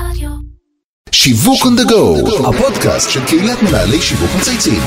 רדיו. 0.00 0.30
שיווק 1.12 1.62
on 1.62 1.80
the 1.80 1.90
go, 1.90 2.48
הפודקאסט 2.48 3.10
של 3.10 3.24
קהילת 3.24 3.62
מנהלי 3.62 4.02
שיווק 4.02 4.30
מצייצים. 4.38 4.80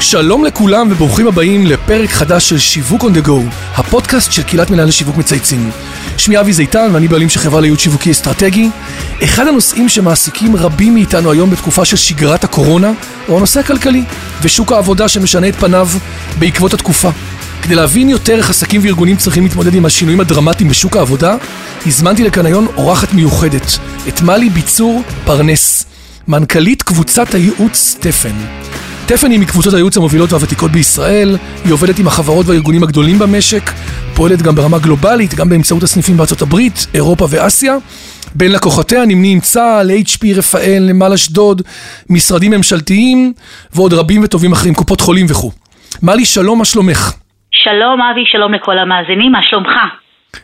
שלום 0.00 0.44
לכולם 0.44 0.88
וברוכים 0.90 1.26
הבאים 1.26 1.66
לפרק 1.66 2.10
חדש 2.10 2.48
של 2.48 2.58
שיווק 2.58 3.02
on 3.02 3.06
the 3.06 3.26
go, 3.26 3.32
הפודקאסט 3.74 4.32
של 4.32 4.42
קהילת 4.42 4.70
מנהלי 4.70 4.92
שיווק 4.92 5.16
מצייצים. 5.16 5.70
שמי 6.16 6.40
אבי 6.40 6.52
זיתן 6.52 6.90
ואני 6.92 7.08
בעלים 7.08 7.28
של 7.28 7.40
חברה 7.40 7.60
לייעוד 7.60 7.78
שיווקי 7.78 8.10
אסטרטגי. 8.10 8.70
אחד 9.24 9.46
הנושאים 9.46 9.88
שמעסיקים 9.88 10.56
רבים 10.56 10.94
מאיתנו 10.94 11.32
היום 11.32 11.50
בתקופה 11.50 11.84
של 11.84 11.96
שגרת 11.96 12.44
הקורונה 12.44 12.92
הוא 13.26 13.36
הנושא 13.36 13.60
הכלכלי 13.60 14.04
ושוק 14.42 14.72
העבודה 14.72 15.08
שמשנה 15.08 15.48
את 15.48 15.56
פניו 15.56 15.88
בעקבות 16.38 16.74
התקופה. 16.74 17.10
כדי 17.62 17.74
להבין 17.74 18.08
יותר 18.08 18.38
איך 18.38 18.50
עסקים 18.50 18.80
וארגונים 18.84 19.16
צריכים 19.16 19.42
להתמודד 19.42 19.74
עם 19.74 19.84
השינויים 19.84 20.20
הדרמטיים 20.20 20.70
בשוק 20.70 20.96
העבודה, 20.96 21.36
הזמנתי 21.86 22.24
לכאן 22.24 22.46
היום 22.46 22.66
אורחת 22.76 23.14
מיוחדת, 23.14 23.78
את 24.08 24.22
מלי 24.22 24.50
ביצור 24.50 25.02
פרנס, 25.24 25.84
מנכ"לית 26.28 26.82
קבוצת 26.82 27.34
הייעוץ 27.34 27.96
תפן. 28.00 28.34
תפן 29.06 29.30
היא 29.30 29.40
מקבוצות 29.40 29.74
הייעוץ 29.74 29.96
המובילות 29.96 30.32
והוותיקות 30.32 30.70
בישראל, 30.70 31.36
היא 31.64 31.72
עובדת 31.72 31.98
עם 31.98 32.06
החברות 32.06 32.46
והארגונים 32.46 32.82
הגדולים 32.82 33.18
במשק, 33.18 33.70
פועלת 34.14 34.42
גם 34.42 34.54
ברמה 34.54 34.78
גלובלית, 34.78 35.34
גם 35.34 35.48
באמצעות 35.48 35.82
הסניפים 35.82 36.16
בארצות 36.16 36.42
הברית, 36.42 36.86
אירופה 36.94 37.26
ואסיה. 37.30 37.76
בין 38.34 38.52
לקוחותיה 38.52 39.04
נמנים 39.04 39.40
צה"ל, 39.40 39.90
HP, 39.90 40.26
רפאל, 40.34 40.86
נמל 40.92 41.12
אשדוד, 41.12 41.62
משרדים 42.10 42.50
ממשלתיים 42.50 43.32
ועוד 43.74 43.94
רבים 43.94 44.24
וטובים 44.24 44.52
אחרים, 44.52 44.74
קופות 44.74 45.00
חולים 45.00 45.26
וכו'. 45.28 45.52
מלי, 46.02 46.24
שלום, 46.24 46.58
מה 46.58 46.64
שלומך? 46.64 47.12
שלום 47.52 48.00
אבי, 48.02 48.20
שלום 48.26 48.54
לכל 48.54 48.78
המאזינים, 48.78 49.32
מה 49.32 49.38
שלומך? 49.42 49.70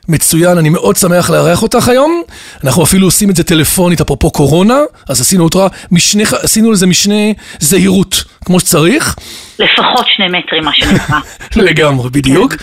מצוין, 0.08 0.58
אני 0.58 0.68
מאוד 0.68 0.96
שמח 0.96 1.30
לארח 1.30 1.62
אותך 1.62 1.88
היום. 1.88 2.22
אנחנו 2.64 2.82
אפילו 2.84 3.06
עושים 3.06 3.30
את 3.30 3.36
זה 3.36 3.44
טלפונית, 3.44 4.00
אפרופו 4.00 4.30
קורונה, 4.30 4.78
אז 5.08 5.20
עשינו 5.20 5.44
אותה 5.44 5.66
משנה, 5.92 6.22
עשינו 6.42 6.72
לזה 6.72 6.86
משנה 6.86 7.32
זהירות, 7.58 8.24
כמו 8.44 8.60
שצריך. 8.60 9.16
לפחות 9.58 10.06
שני 10.16 10.26
מטרים, 10.38 10.64
מה 10.64 10.70
שנקרא. 10.74 11.18
לגמרי, 11.66 12.10
בדיוק. 12.10 12.52
אמ, 12.52 12.58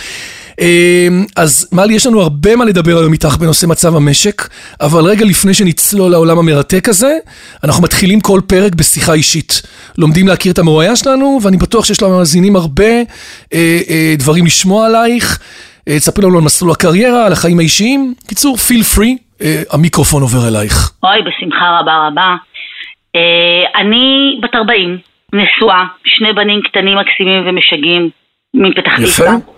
אז 1.36 1.70
מלי, 1.72 1.94
יש 1.94 2.08
לנו 2.08 2.22
הרבה 2.22 2.56
מה 2.56 2.66
לדבר 2.66 2.98
היום 2.98 3.14
איתך 3.14 3.38
בנושא 3.40 3.66
מצב 3.66 3.96
המשק, 3.96 4.48
אבל 4.82 5.02
רגע 5.04 5.26
לפני 5.26 5.54
שנצלול 5.54 6.12
לעולם 6.12 6.40
המרתק 6.40 6.90
הזה, 6.90 7.18
אנחנו 7.64 7.84
מתחילים 7.84 8.22
כל 8.22 8.40
פרק 8.48 8.76
בשיחה 8.76 9.14
אישית. 9.14 9.62
לומדים 9.98 10.28
להכיר 10.28 10.52
את 10.52 10.60
המרואיין 10.60 10.96
שלנו, 10.96 11.40
ואני 11.44 11.58
בטוח 11.58 11.86
שיש 11.86 12.02
לנו 12.02 12.18
מאזינים 12.18 12.56
הרבה 12.56 12.94
אה, 13.54 13.80
אה, 13.90 14.14
דברים 14.18 14.46
לשמוע 14.46 14.86
עלייך. 14.86 15.40
אה, 15.88 15.96
תספרי 15.96 16.26
לנו 16.26 16.38
על 16.38 16.44
מסלול 16.44 16.72
הקריירה, 16.72 17.26
על 17.26 17.32
החיים 17.34 17.60
האישיים. 17.60 18.14
קיצור, 18.28 18.56
feel 18.56 18.98
free, 18.98 19.18
אה, 19.42 19.62
המיקרופון 19.72 20.22
עובר 20.22 20.48
אלייך. 20.48 20.92
אוי, 21.04 21.22
בשמחה 21.22 21.80
רבה 21.80 22.08
רבה. 22.08 22.36
אה, 23.16 23.82
אני 23.82 24.40
בת 24.44 24.56
40, 24.56 24.98
נשואה, 25.34 25.84
שני 26.06 26.34
בנים 26.34 26.62
קטנים 26.62 26.98
מקסימים 26.98 27.48
ומשגעים 27.48 28.10
מפתח 28.54 29.00
יפה. 29.00 29.24
תקווה. 29.24 29.53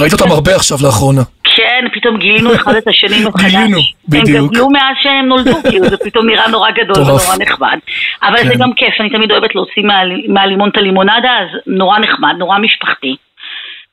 ראית 0.00 0.12
אותם 0.12 0.30
הרבה 0.30 0.54
עכשיו 0.56 0.78
לאחרונה. 0.86 1.22
כן, 1.56 1.84
פתאום 1.94 2.16
גילינו 2.18 2.54
אחד 2.54 2.74
את 2.74 2.88
השני 2.88 3.24
מחדש. 3.24 3.44
גילינו, 3.44 3.78
בדיוק. 4.08 4.38
הם 4.38 4.46
גדלו 4.48 4.70
מאז 4.70 4.96
שהם 5.02 5.26
נולדו, 5.26 5.62
כאילו 5.70 5.88
זה 5.88 5.96
פתאום 5.96 6.26
נראה 6.26 6.48
נורא 6.48 6.70
גדול. 6.70 7.02
ונורא 7.04 7.36
נחמד. 7.38 7.78
אבל 8.22 8.36
זה 8.44 8.52
כן. 8.52 8.58
גם 8.58 8.72
כיף, 8.72 8.94
אני 9.00 9.10
תמיד 9.10 9.30
אוהבת 9.32 9.54
להוציא 9.54 9.82
מה- 9.82 10.02
מהלימון 10.28 10.68
את 10.68 10.76
הלימונדה, 10.76 11.38
אז 11.40 11.48
נורא 11.66 11.98
נחמד, 11.98 12.34
נורא 12.38 12.58
משפחתי. 12.58 13.16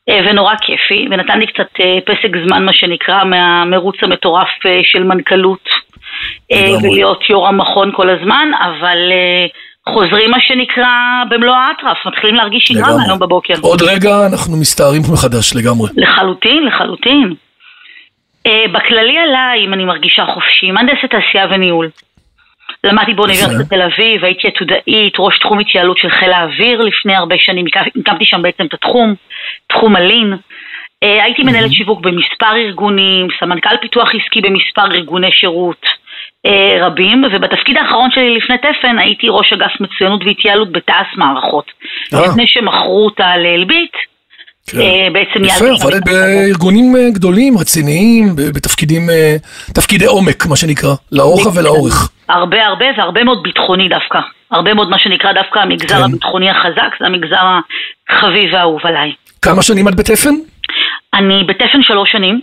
אה, 0.09 0.19
ונורא 0.29 0.53
כיפי, 0.61 1.07
ונתן 1.11 1.39
לי 1.39 1.47
קצת 1.47 1.67
אה, 1.79 1.97
פסק 2.05 2.29
זמן, 2.47 2.65
מה 2.65 2.73
שנקרא, 2.73 3.23
מהמרוץ 3.23 3.95
המטורף 4.01 4.49
אה, 4.65 4.79
של 4.83 5.03
מנכ"לות. 5.03 5.69
ולהיות 6.83 7.29
יו"ר 7.29 7.47
המכון 7.47 7.91
כל 7.95 8.09
הזמן, 8.09 8.47
אבל 8.61 8.97
חוזרים, 9.89 10.31
מה 10.31 10.37
שנקרא, 10.41 10.87
במלוא 11.29 11.55
האטרף, 11.55 11.97
מתחילים 12.05 12.35
להרגיש 12.35 12.63
שגרה. 12.67 12.97
מהיום 12.97 13.19
בבוקר. 13.19 13.53
עוד 13.61 13.81
רגע 13.81 14.27
אנחנו 14.31 14.57
מסתערים 14.57 15.01
מחדש 15.13 15.55
לגמרי. 15.55 15.89
לחלוטין, 15.95 16.63
לחלוטין. 16.65 17.33
Uh, 18.47 18.71
בכללי 18.71 19.17
עליי, 19.17 19.65
אם 19.65 19.73
אני 19.73 19.85
מרגישה 19.85 20.25
חופשי, 20.25 20.71
מהנדסת 20.71 21.09
תעשייה 21.09 21.45
וניהול. 21.51 21.89
למדתי 22.83 23.13
באוניברסיטת 23.13 23.69
תל 23.69 23.81
אביב, 23.81 24.25
הייתי 24.25 24.47
עתודאית, 24.47 25.13
ראש 25.19 25.39
תחום 25.39 25.59
התייעלות 25.59 25.97
של 25.97 26.09
חיל 26.09 26.31
האוויר 26.31 26.81
לפני 26.81 27.15
הרבה 27.15 27.35
שנים, 27.39 27.65
הקמ- 27.65 28.01
הקמתי 28.01 28.25
שם 28.25 28.41
בעצם 28.41 28.65
את 28.65 28.73
התחום, 28.73 29.15
תחום 29.67 29.95
הלין. 29.95 30.33
Uh, 30.33 31.23
הייתי 31.23 31.43
מנהלת 31.43 31.71
שיווק 31.71 32.01
במספר 32.01 32.55
ארגונים, 32.55 33.27
סמנכ"ל 33.39 33.77
פיתוח 33.81 34.09
עסקי 34.15 34.41
במספר 34.41 34.95
ארגוני 34.95 35.31
שירות 35.31 35.85
רבים, 36.81 37.23
ובתפקיד 37.23 37.77
האחרון 37.77 38.09
שלי 38.11 38.37
לפני 38.37 38.57
תפן 38.57 38.99
הייתי 38.99 39.27
ראש 39.29 39.53
אגף 39.53 39.71
מצוינות 39.79 40.21
והתייעלות 40.25 40.71
בתעש 40.71 41.07
מערכות. 41.17 41.65
אה. 42.13 42.27
לפני 42.27 42.43
שמכרו 42.47 43.05
אותה 43.05 43.37
לאלביט, 43.37 43.93
כן. 44.67 44.79
אה, 44.79 45.07
בעצם 45.13 45.45
יפה, 45.45 45.97
את 45.97 46.03
בארגונים 46.05 46.95
אה, 46.95 47.09
גדולים, 47.13 47.57
רציניים, 47.57 48.35
בתפקידים, 48.35 49.09
אה, 49.09 49.35
תפקידי 49.73 50.05
עומק, 50.05 50.45
מה 50.45 50.55
שנקרא, 50.55 50.93
לאורך 51.11 51.55
ולאורך. 51.55 52.09
הרבה 52.29 52.65
הרבה 52.65 52.85
והרבה 52.97 53.23
מאוד 53.23 53.43
ביטחוני 53.43 53.89
דווקא. 53.89 54.19
הרבה 54.51 54.73
מאוד 54.73 54.89
מה 54.89 54.99
שנקרא 54.99 55.31
דווקא 55.31 55.59
המגזר 55.59 55.97
כן. 55.97 56.03
הביטחוני 56.03 56.49
החזק, 56.49 56.91
זה 56.99 57.05
המגזר 57.05 57.45
החביב 58.09 58.53
והאהוב 58.53 58.81
עליי. 58.83 59.11
כמה 59.41 59.61
שנים 59.61 59.87
את 59.87 59.95
בתפן? 59.95 60.33
אני 61.13 61.43
בתפן 61.47 61.81
שלוש 61.81 62.11
שנים. 62.11 62.41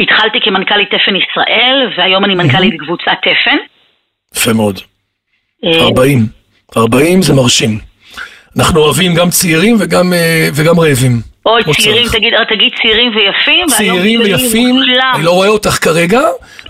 התחלתי 0.00 0.38
כמנכ"לית 0.42 0.88
תפן 0.88 1.16
ישראל, 1.16 1.92
והיום 1.98 2.24
אני 2.24 2.34
מנכ"לית 2.34 2.74
קבוצת 2.80 3.18
תפן. 3.22 3.56
יפה 4.36 4.52
מאוד. 4.52 4.80
אה, 5.64 5.80
40. 5.80 6.26
40 6.76 7.22
זה 7.22 7.34
מרשים. 7.34 7.78
אנחנו 8.56 8.80
אוהבים 8.80 9.14
גם 9.14 9.30
צעירים 9.30 9.76
וגם, 9.80 10.12
אה, 10.12 10.48
וגם 10.54 10.80
רעבים. 10.80 11.20
אוי, 11.46 11.62
צעירים. 11.74 12.08
תגיד, 12.12 12.32
תגיד 12.48 12.72
צעירים 12.82 13.12
ויפים, 13.16 13.66
צעירים 13.66 14.20
ויפים. 14.20 14.76
אני 15.14 15.22
לא 15.22 15.30
רואה 15.30 15.48
אותך 15.48 15.84
כרגע, 15.84 16.20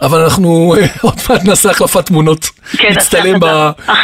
אבל 0.02 0.18
אנחנו 0.18 0.74
אה, 0.74 0.86
עוד 1.02 1.14
מעט 1.30 1.44
נעשה 1.44 1.70
החלפת 1.70 2.06
תמונות. 2.06 2.44
כן, 2.78 2.88
נצטלם 2.90 3.40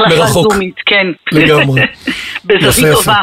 מרחוק. 0.00 0.52
זומית, 0.52 0.74
כן. 0.86 1.06
לגמרי. 1.32 1.82
בזווית. 2.44 2.94
טובה. 2.94 3.14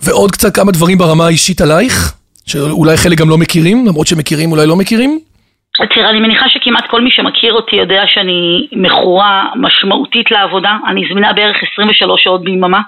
ועוד 0.00 0.30
קצת 0.30 0.54
כמה 0.54 0.72
דברים 0.72 0.98
ברמה 0.98 1.26
האישית 1.26 1.60
עלייך, 1.60 2.14
שאולי 2.46 2.96
חלק 2.96 3.18
גם 3.18 3.28
לא 3.28 3.38
מכירים, 3.38 3.86
למרות 3.86 4.06
שמכירים 4.06 4.52
אולי 4.52 4.66
לא 4.66 4.76
מכירים. 4.76 5.18
תראה, 5.94 6.10
אני 6.10 6.20
מניחה 6.20 6.48
שכמעט 6.48 6.86
כל 6.90 7.00
מי 7.00 7.10
שמכיר 7.10 7.52
אותי 7.52 7.76
יודע 7.76 8.02
שאני 8.06 8.66
מכורה 8.72 9.44
משמעותית 9.56 10.30
לעבודה. 10.30 10.76
אני 10.88 11.02
זמינה 11.12 11.32
בערך 11.32 11.56
23 11.72 12.24
שעות 12.24 12.44
ביממה. 12.44 12.80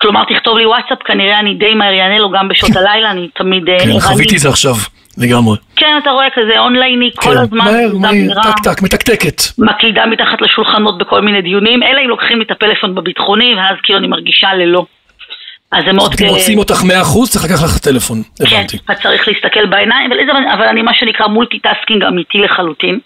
כלומר, 0.00 0.24
תכתוב 0.24 0.58
לי 0.58 0.66
וואטסאפ, 0.66 0.98
כנראה 1.04 1.40
אני 1.40 1.54
די 1.54 1.74
מהר 1.74 2.00
אענה 2.00 2.18
לו 2.18 2.30
גם 2.30 2.48
בשעות 2.48 2.76
הלילה, 2.76 3.10
אני 3.10 3.28
תמיד 3.34 3.68
אה, 3.68 3.78
כן. 3.78 4.00
חוויתי 4.00 4.34
את 4.34 4.40
זה 4.40 4.48
עכשיו, 4.48 4.74
לגמרי. 5.18 5.56
כן, 5.76 5.98
אתה 6.02 6.10
רואה 6.10 6.26
כזה 6.34 6.58
אונלייני 6.58 7.10
כל 7.16 7.30
כן, 7.30 7.36
הזמן, 7.36 7.64
מהר, 7.64 7.96
מהר, 8.00 8.42
טק 8.42 8.58
טק, 8.64 8.82
מתקתקת. 8.82 9.42
מקלידה 9.58 10.06
מתחת 10.06 10.42
לשולחנות 10.42 10.98
בכל 10.98 11.20
מיני 11.20 11.42
דיונים, 11.42 11.82
אלא 11.82 12.00
אם 12.04 12.08
לוקחים 12.08 12.38
לי 12.38 12.44
את 12.44 12.50
הפלאפון 12.50 12.94
בביטחוני, 12.94 13.54
ואז 13.54 13.76
כאילו 13.82 13.98
אני 13.98 14.08
מרגישה 14.08 14.54
ללא. 14.54 14.86
אז 15.74 15.84
זה 15.86 15.92
מאוד... 15.92 16.14
אם 16.20 16.26
אה, 16.26 16.30
רוצים 16.30 16.58
אותך 16.58 16.74
100% 16.82 16.84
צריך 17.28 17.44
לקחת 17.44 17.64
לך 17.64 17.76
את 17.76 17.80
הטלפון, 17.86 18.22
כן, 18.22 18.44
הבנתי. 18.56 18.76
אתה 18.84 18.94
צריך 18.94 19.28
להסתכל 19.28 19.66
בעיניים, 19.66 20.10
אבל, 20.54 20.64
אני 20.64 20.82
מה 20.82 20.94
שנקרא 20.94 21.26
multitasking 21.26 22.02
אמיתי 22.04 22.38
לחלוטין. 22.38 22.98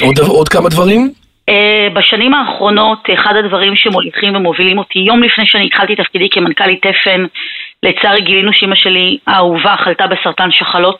עוד- 0.00 0.18
עוד 0.18 0.48
כמה 0.48 0.68
דברים? 0.68 1.12
Uh, 1.50 1.54
בשנים 1.94 2.34
האחרונות, 2.34 2.98
אחד 3.14 3.32
הדברים 3.44 3.76
שמוליכים 3.76 4.36
ומובילים 4.36 4.78
אותי, 4.78 4.98
יום 4.98 5.22
לפני 5.22 5.44
שאני 5.46 5.66
התחלתי 5.66 5.96
תפקידי 5.96 6.28
כמנכ"לית 6.30 6.80
תפן, 6.86 7.24
לצערי 7.82 8.20
גילינו 8.20 8.50
שאימא 8.52 8.74
שלי 8.76 9.18
האהובה 9.26 9.74
חלתה 9.84 10.04
בסרטן 10.06 10.48
שחלות. 10.50 10.98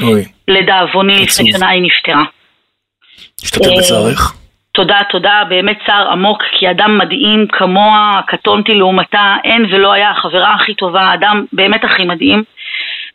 אוי, 0.00 0.24
לדאבוני, 0.48 1.22
לפני 1.22 1.52
שנה 1.52 1.68
היא 1.68 1.82
נפטרה. 1.82 2.24
אשתתף 3.44 3.66
אה, 3.66 3.78
בצערך. 3.78 4.32
תודה, 4.78 4.98
תודה, 5.10 5.42
באמת 5.48 5.78
צער 5.86 6.10
עמוק, 6.10 6.42
כי 6.58 6.70
אדם 6.70 6.98
מדהים 6.98 7.46
כמוה, 7.52 8.20
קטונתי 8.26 8.74
לעומתה, 8.74 9.36
אין 9.44 9.66
ולא 9.70 9.92
היה 9.92 10.10
החברה 10.10 10.54
הכי 10.54 10.74
טובה, 10.74 11.14
אדם 11.14 11.44
באמת 11.52 11.84
הכי 11.84 12.04
מדהים. 12.04 12.42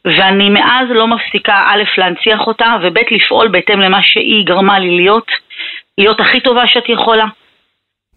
ואני 0.05 0.49
מאז 0.49 0.87
לא 0.89 1.07
מפסיקה 1.07 1.55
א', 1.67 1.83
להנציח 1.97 2.47
אותה, 2.47 2.75
וב', 2.83 2.97
לפעול 3.11 3.47
בהתאם 3.47 3.79
למה 3.79 3.99
שהיא 4.01 4.45
גרמה 4.45 4.79
לי 4.79 4.95
להיות, 4.95 5.27
להיות 5.97 6.19
הכי 6.19 6.39
טובה 6.39 6.63
שאת 6.67 6.89
יכולה. 6.89 7.25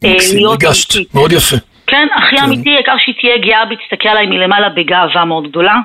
אה, 0.04 0.12
מקסים, 0.12 0.48
הגשת, 0.48 0.96
אמיתית. 0.96 1.14
מאוד 1.14 1.32
יפה. 1.32 1.56
כן, 1.86 2.06
הכי 2.16 2.36
כן. 2.36 2.44
אמיתי, 2.44 2.74
העיקר 2.74 2.96
שהיא 2.98 3.14
תהיה 3.20 3.38
גאה 3.38 3.64
בי, 3.64 3.76
תסתכל 3.76 4.08
עליי 4.08 4.26
מלמעלה 4.26 4.68
בגאווה 4.68 5.24
מאוד 5.24 5.48
גדולה, 5.48 5.76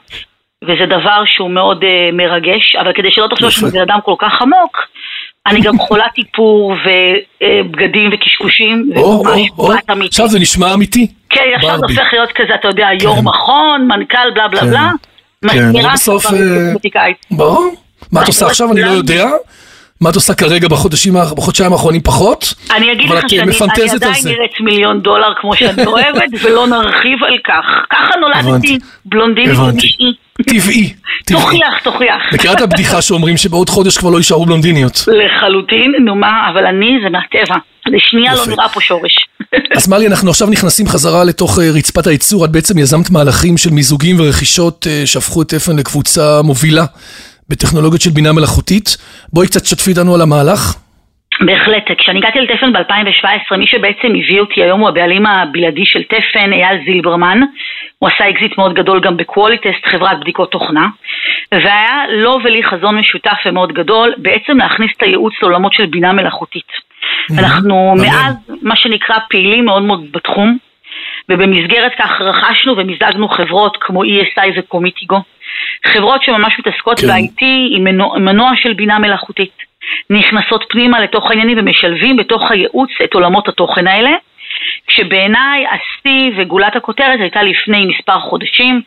וזה 0.64 0.86
דבר 0.86 1.24
שהוא 1.26 1.50
מאוד 1.50 1.84
uh, 1.84 1.88
מרגש, 2.14 2.76
אבל 2.76 2.94
כדי 2.94 3.12
שלא 3.12 3.28
תחשוב 3.28 3.70
בן 3.70 3.82
אדם 3.82 4.00
כל 4.06 4.16
כך 4.20 4.42
עמוק, 4.42 4.78
אני 5.48 5.62
גם 5.62 5.78
חולת 5.80 6.12
איפור 6.18 6.74
ובגדים 6.74 8.10
וקשקושים, 8.14 8.90
או, 8.96 9.24
או, 9.28 9.34
או. 9.58 9.72
עכשיו 10.08 10.28
זה 10.28 10.40
נשמע 10.40 10.74
אמיתי. 10.74 11.08
כן, 11.30 11.42
ישר 11.58 11.78
זה. 11.78 11.86
הופך 11.88 12.14
להיות 12.14 12.30
כזה, 12.36 12.56
אתה 12.60 12.68
יודע, 12.68 12.88
יו"ר 13.02 13.22
מכון, 13.22 13.88
מנכ"ל, 13.88 14.32
בלה 14.36 14.48
בלה 14.48 14.62
כן. 14.62 14.72
בלה. 15.42 15.54
כן, 15.54 15.94
בסוף, 15.94 16.26
אה. 16.26 17.08
ברור. 17.32 17.76
מה 18.12 18.24
את 18.24 18.28
עושה 18.28 18.46
עכשיו? 18.46 18.72
אני 18.72 18.82
לא 18.82 18.90
יודע. 18.90 19.28
מה 20.02 20.10
את 20.10 20.16
עושה 20.16 20.34
כרגע 20.34 20.68
בחודשים, 20.68 21.14
בחודשיים 21.38 21.72
האחרונים 21.72 22.02
פחות? 22.02 22.54
אני 22.76 22.92
אגיד 22.92 23.10
לך 23.10 23.26
את 23.26 23.30
שאני 23.30 23.42
אני 23.42 23.90
עדיין. 23.92 24.14
נראית 24.26 24.62
מיליון 24.62 25.02
דולר 25.02 25.34
כמו 25.42 25.56
שאני 25.56 25.86
אוהבת, 25.92 26.30
ולא 26.44 26.68
נרחיב 26.68 27.24
על 27.24 27.38
כך. 27.48 27.66
ככה 27.90 28.20
נולדתי. 28.22 28.78
בלונדינית. 29.06 29.58
משעי. 29.76 30.14
טבעי. 30.50 30.94
תוכיח, 31.28 31.84
תוכיח. 31.84 32.22
מכירה 32.34 32.54
את 32.54 32.62
הבדיחה 32.62 33.02
שאומרים 33.08 33.38
שבעוד 33.38 33.70
חודש 33.70 33.98
כבר 33.98 34.10
לא 34.10 34.18
יישארו 34.18 34.46
בלונדיניות? 34.46 35.04
לחלוטין, 35.08 35.94
נו 36.06 36.16
מה, 36.16 36.50
אבל 36.54 36.66
אני 36.66 36.88
זה 37.04 37.10
מהטבע. 37.10 37.56
לשנייה 37.88 38.36
לא. 38.36 38.46
נראה 38.48 38.70
פה 38.70 38.82
שורש. 38.82 39.12
אז 39.76 39.90
מלי, 39.90 40.08
אנחנו 40.08 40.30
עכשיו 40.30 40.50
נכנסים 40.50 40.88
חזרה 40.88 41.24
לתוך 41.24 41.60
אה, 41.60 41.72
רצפת 41.74 42.08
הייצור. 42.08 42.46
את 42.46 42.52
בעצם 42.52 42.78
יזמת 42.78 43.10
מהלכים 43.10 43.58
של 43.58 43.70
מיזוגים 43.70 44.20
ורכישות 44.20 44.88
אה, 44.90 45.02
שהפכו 45.06 45.42
את 45.42 45.54
אפן 45.54 45.76
לקבוצה 45.76 46.42
מובילה 46.44 46.86
בטכנולוגיות 47.52 48.02
של 48.02 48.10
בינה 48.10 48.34
מלאכותית. 48.34 48.98
בואי 49.34 49.48
קצת 49.48 49.62
תשתפי 49.62 49.90
איתנו 49.90 50.16
על 50.16 50.22
המהלך. 50.22 50.62
בהחלט, 51.46 51.84
כשאני 51.98 52.20
הגעתי 52.20 52.40
לתפן 52.40 52.74
ב-2017, 52.74 53.58
מי 53.58 53.68
שבעצם 53.68 54.08
הביא 54.08 54.40
אותי 54.40 54.64
היום 54.64 54.80
הוא 54.80 54.90
הבעלים 54.90 55.26
הבלעדי 55.26 55.86
של 55.86 56.04
תפן, 56.04 56.54
אייל 56.54 56.78
זילברמן. 56.86 57.40
הוא 58.00 58.10
עשה 58.10 58.30
אקזיט 58.30 58.58
מאוד 58.58 58.74
גדול 58.74 59.00
גם 59.00 59.18
ב 59.18 59.24
Qualitest, 59.24 59.86
חברת 59.92 60.20
בדיקות 60.20 60.52
תוכנה. 60.52 60.88
והיה 61.52 61.98
לו 62.10 62.38
ולי 62.44 62.64
חזון 62.64 63.00
משותף 63.00 63.38
ומאוד 63.46 63.74
גדול, 63.74 64.14
בעצם 64.18 64.58
להכניס 64.58 64.92
את 64.98 65.04
הייעוץ 65.04 65.34
לעולמות 65.42 65.74
של 65.74 65.86
בינה 65.86 66.14
מלאכותית. 66.14 66.72
אנחנו 67.40 67.94
מעניין. 67.96 68.14
מאז, 68.14 68.36
מה 68.62 68.76
שנקרא, 68.76 69.16
פעילים 69.30 69.66
מאוד 69.66 69.84
מאוד 69.84 70.12
בתחום, 70.12 70.58
ובמסגרת 71.30 71.92
כך 72.00 72.22
רכשנו 72.22 72.78
ומיזגנו 72.78 73.30
חברות 73.30 73.78
כמו 73.82 74.04
ESI 74.04 74.50
ו 74.58 74.64
Comitigo. 74.64 75.22
חברות 75.86 76.24
שממש 76.24 76.60
מתעסקות 76.60 77.00
כן. 77.00 77.08
ב-IT 77.08 77.46
עם 77.76 77.84
מנוע, 77.84 78.18
מנוע 78.20 78.52
של 78.56 78.74
בינה 78.74 79.00
מלאכותית. 79.00 79.72
נכנסות 80.10 80.66
פנימה 80.70 81.00
לתוך 81.00 81.30
העניינים 81.30 81.58
ומשלבים 81.60 82.18
בתוך 82.18 82.52
הייעוץ 82.52 82.90
את 83.04 83.14
עולמות 83.14 83.48
התוכן 83.48 83.88
האלה. 83.88 84.12
כשבעיניי 84.88 85.66
השיא 85.68 86.32
וגולת 86.38 86.76
הכותרת 86.76 87.20
הייתה 87.20 87.44
לפני 87.44 87.86
מספר 87.86 88.20
חודשים. 88.20 88.82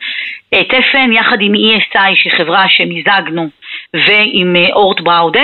אה, 0.53 0.63
תפן 0.63 1.11
יחד 1.13 1.37
עם 1.39 1.53
ESI, 1.53 2.15
שהיא 2.15 2.33
חברה 2.37 2.65
שמיזגנו, 2.69 3.49
ועם 3.93 4.55
אה, 4.55 4.73
אורט 4.73 5.01
בראודה. 5.01 5.43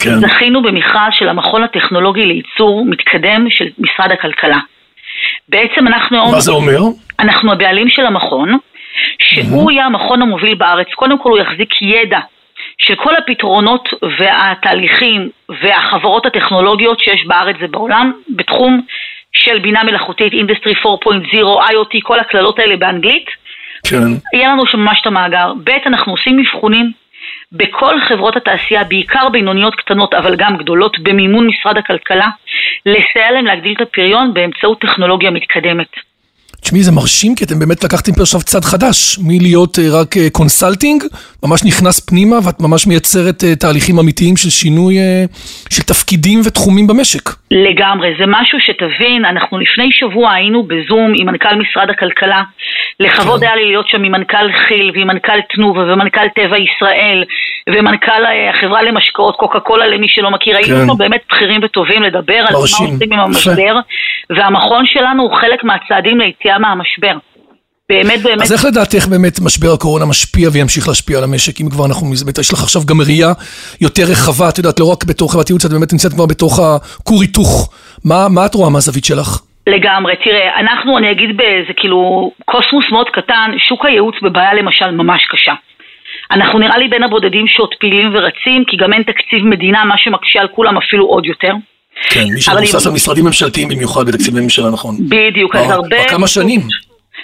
כן. 0.00 0.10
זכינו 0.10 0.62
במכרז 0.62 1.12
של 1.12 1.28
המכון 1.28 1.62
הטכנולוגי 1.62 2.26
לייצור 2.26 2.84
מתקדם 2.86 3.46
של 3.50 3.68
משרד 3.78 4.12
הכלכלה. 4.12 4.58
בעצם 5.48 5.86
אנחנו 5.86 6.16
מה 6.16 6.40
זה 6.40 6.52
אומר? 6.52 6.78
אנחנו 7.18 7.52
הבעלים 7.52 7.88
של 7.88 8.06
המכון, 8.06 8.58
שהוא 9.18 9.70
יהיה 9.70 9.86
המכון 9.86 10.22
המוביל 10.22 10.54
בארץ. 10.54 10.86
קודם 10.94 11.18
כל 11.18 11.30
הוא 11.30 11.38
יחזיק 11.38 11.82
ידע 11.82 12.20
של 12.78 12.94
כל 12.94 13.16
הפתרונות 13.16 13.88
והתהליכים 14.18 15.30
והחברות 15.62 16.26
הטכנולוגיות 16.26 17.00
שיש 17.00 17.26
בארץ 17.26 17.56
ובעולם 17.60 18.12
בתחום 18.28 18.80
של 19.32 19.58
בינה 19.58 19.84
מלאכותית, 19.84 20.32
industry 20.32 20.74
4.0, 20.74 20.78
IoT, 21.70 21.98
כל 22.02 22.20
הקללות 22.20 22.58
האלה 22.58 22.76
באנגלית. 22.76 23.26
כן. 23.90 23.96
יהיה 24.34 24.48
לנו 24.48 24.66
שם 24.66 24.80
ממש 24.80 24.98
את 25.00 25.06
המאגר. 25.06 25.52
ב', 25.64 25.70
אנחנו 25.86 26.12
עושים 26.12 26.36
אבחונים 26.36 26.92
בכל 27.52 28.00
חברות 28.00 28.36
התעשייה, 28.36 28.84
בעיקר 28.84 29.28
בינוניות 29.28 29.74
קטנות 29.74 30.14
אבל 30.14 30.36
גם 30.36 30.56
גדולות, 30.56 30.98
במימון 30.98 31.46
משרד 31.46 31.78
הכלכלה, 31.78 32.28
לסייע 32.86 33.30
להם 33.30 33.46
להגדיל 33.46 33.74
את 33.76 33.80
הפריון 33.80 34.34
באמצעות 34.34 34.80
טכנולוגיה 34.80 35.30
מתקדמת. 35.30 35.96
תשמעי, 36.64 36.82
זה 36.82 36.92
מרשים, 36.92 37.34
כי 37.34 37.44
אתם 37.44 37.58
באמת 37.58 37.84
לקחתם 37.84 38.12
עכשיו 38.20 38.40
צד 38.40 38.64
חדש, 38.64 39.18
מלהיות 39.26 39.78
אה, 39.78 39.84
רק 40.00 40.16
אה, 40.16 40.30
consulting, 40.32 41.02
ממש 41.44 41.64
נכנס 41.64 41.96
פנימה, 42.08 42.36
ואת 42.46 42.60
ממש 42.60 42.86
מייצרת 42.86 43.44
אה, 43.44 43.56
תהליכים 43.56 43.98
אמיתיים 43.98 44.36
של 44.36 44.50
שינוי 44.50 44.98
אה, 44.98 45.24
של 45.70 45.82
תפקידים 45.82 46.40
ותחומים 46.44 46.86
במשק. 46.86 47.24
לגמרי, 47.50 48.08
זה 48.18 48.24
משהו 48.26 48.58
שתבין, 48.66 49.24
אנחנו 49.24 49.58
לפני 49.58 49.88
שבוע 49.92 50.32
היינו 50.32 50.62
בזום 50.62 51.12
עם 51.16 51.26
מנכ"ל 51.26 51.54
משרד 51.62 51.90
הכלכלה, 51.90 52.42
לכבוד 53.00 53.40
כן. 53.40 53.46
היה 53.46 53.56
לי 53.56 53.64
להיות 53.64 53.88
שם 53.88 54.04
עם 54.04 54.12
מנכ"ל 54.12 54.46
כי"ל 54.68 54.90
ועם 54.94 55.06
מנכ"ל 55.06 55.40
תנובה 55.54 55.80
ומנכ"ל 55.92 56.28
טבע 56.36 56.56
ישראל 56.58 57.24
ומנכ"ל 57.68 58.22
החברה 58.50 58.82
למשקאות 58.82 59.36
קוקה 59.36 59.60
קולה 59.60 59.86
למי 59.86 60.06
שלא 60.08 60.30
מכיר, 60.30 60.56
היינו 60.56 60.76
כן. 60.76 60.86
שם 60.86 60.98
באמת 60.98 61.20
בכירים 61.30 61.60
וטובים 61.64 62.02
לדבר 62.02 62.34
על 62.34 62.52
מה 62.52 62.58
מרשים. 62.60 62.86
עושים 62.86 63.12
עם. 63.12 63.20
המשבר, 63.20 63.74
והמכון 64.30 64.84
שלנו 64.86 65.22
הוא 65.22 65.36
חלק 65.40 65.64
מהצעדים 65.64 66.20
ליציאה 66.20 66.58
מהמשבר. 66.58 67.16
באמת 67.88 68.22
באמת 68.22 68.42
אז 68.42 68.52
איך 68.52 68.64
לדעתך 68.64 69.06
באמת 69.06 69.40
משבר 69.46 69.72
הקורונה 69.74 70.04
משפיע 70.06 70.48
וימשיך 70.52 70.88
להשפיע 70.88 71.18
על 71.18 71.24
המשק, 71.24 71.60
אם 71.60 71.70
כבר 71.70 71.86
אנחנו, 71.86 72.06
יש 72.40 72.52
לך 72.52 72.62
עכשיו 72.62 72.82
גם 72.88 73.00
ראייה 73.06 73.32
יותר 73.80 74.02
רחבה, 74.12 74.48
את 74.48 74.58
יודעת, 74.58 74.80
לא 74.80 74.92
רק 74.92 75.04
בתור 75.04 75.32
חברת 75.32 75.50
ייעוץ, 75.50 75.64
את 75.64 75.70
באמת 75.70 75.92
נמצאת 75.92 76.12
כבר 76.12 76.26
בתוך 76.26 76.52
הכור 76.60 77.20
היתוך. 77.22 77.70
מה, 78.04 78.28
מה 78.34 78.46
את 78.46 78.54
רואה 78.54 78.70
מהזווית 78.70 79.04
שלך? 79.04 79.28
לגמרי, 79.66 80.14
תראה, 80.24 80.60
אנחנו, 80.60 80.98
אני 80.98 81.10
אגיד 81.10 81.36
באיזה 81.36 81.72
כאילו 81.76 82.30
קוסמוס 82.44 82.84
מאוד 82.90 83.08
קטן, 83.12 83.50
שוק 83.68 83.84
הייעוץ 83.84 84.14
בבעיה 84.22 84.54
למשל 84.54 84.90
ממש 84.90 85.22
קשה. 85.30 85.52
אנחנו 86.30 86.58
נראה 86.58 86.78
לי 86.78 86.88
בין 86.88 87.02
הבודדים 87.02 87.46
שעוד 87.48 87.74
פעילים 87.80 88.14
ורצים, 88.14 88.64
כי 88.66 88.76
גם 88.76 88.92
אין 88.92 89.02
תקציב 89.02 89.44
מדינה, 89.44 89.84
מה 89.84 89.98
שמקשה 89.98 90.40
על 90.40 90.48
כולם 90.48 90.76
אפילו 90.76 91.06
עוד 91.06 91.26
יותר. 91.26 91.54
כן, 92.10 92.24
מי 92.34 92.40
שמבוסס 92.40 92.86
על 92.86 92.92
משרדים 92.92 93.24
ממשלתיים 93.24 93.68
במיוחד 93.68 94.06
בתקציבי 94.06 94.40
ממשלה, 94.40 94.70
נכון. 94.70 94.96
בדיוק, 95.08 95.56
אז 95.56 95.70
הרבה... 95.70 96.04
כבר 96.04 96.16
כמה 96.16 96.26
שנים. 96.26 96.60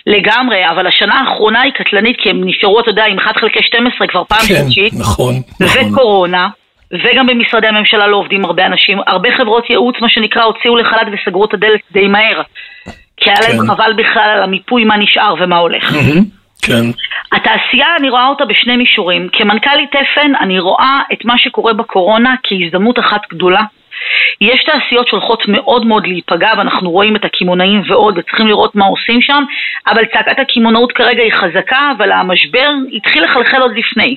לגמרי, 0.06 0.68
אבל 0.70 0.86
השנה 0.86 1.14
האחרונה 1.20 1.60
היא 1.60 1.72
קטלנית, 1.72 2.16
כי 2.22 2.30
הם 2.30 2.40
נשארו, 2.44 2.80
אתה 2.80 2.90
יודע, 2.90 3.04
עם 3.04 3.18
1 3.18 3.36
חלקי 3.36 3.62
12 3.62 4.06
כבר 4.06 4.24
פעם 4.24 4.38
כן, 4.38 4.54
שלישית. 4.54 4.94
נכון, 5.00 5.34
נכון. 5.60 5.92
וקורונה, 5.92 6.48
וגם 6.92 7.26
במשרדי 7.26 7.66
הממשלה 7.66 8.06
לא 8.06 8.16
עובדים 8.16 8.44
הרבה 8.44 8.66
אנשים. 8.66 8.98
הרבה 9.06 9.28
חברות 9.38 9.70
ייעוץ, 9.70 9.94
מה 10.00 10.08
שנקרא, 10.08 10.42
הוציאו 10.42 10.76
לחל"ת 10.76 11.06
וסגרו 11.12 11.44
את 11.44 11.54
הדלת 11.54 11.80
די 11.92 12.08
מהר. 12.08 12.42
כי 13.16 13.30
היה 13.30 13.40
להם 13.40 13.66
כן. 13.66 13.74
חבל 13.74 13.92
בכלל 13.96 14.30
על 14.36 14.42
המיפוי 14.42 14.84
מה 14.84 14.96
נשאר 14.96 15.34
ומה 15.40 15.56
הולך. 15.56 15.92
כן, 16.62 16.84
התעשייה, 17.32 17.86
אני 17.98 18.10
רואה 18.10 18.28
אותה 18.28 18.44
בשני 18.44 18.76
מישורים. 18.76 19.28
כמנכ"לית 19.32 19.90
תפן, 19.90 20.32
אני 20.40 20.60
רואה 20.60 21.00
את 21.12 21.24
מה 21.24 21.38
שקורה 21.38 21.72
בקורונה 21.72 22.34
כהזדמנות 22.42 22.98
אחת 22.98 23.20
גדולה. 23.30 23.62
יש 24.40 24.64
תעשיות 24.64 25.08
שהולכות 25.08 25.48
מאוד 25.48 25.86
מאוד 25.86 26.06
להיפגע, 26.06 26.50
ואנחנו 26.58 26.90
רואים 26.90 27.16
את 27.16 27.24
הקמעונאים 27.24 27.82
ועוד, 27.88 28.18
וצריכים 28.18 28.46
לראות 28.46 28.74
מה 28.74 28.84
עושים 28.84 29.22
שם, 29.22 29.44
אבל 29.86 30.04
צעקת 30.04 30.38
הקמעונאות 30.38 30.92
כרגע 30.92 31.22
היא 31.22 31.32
חזקה, 31.32 31.90
אבל 31.96 32.12
המשבר 32.12 32.70
התחיל 32.92 33.24
לחלחל 33.24 33.62
עוד 33.62 33.72
לפני. 33.76 34.16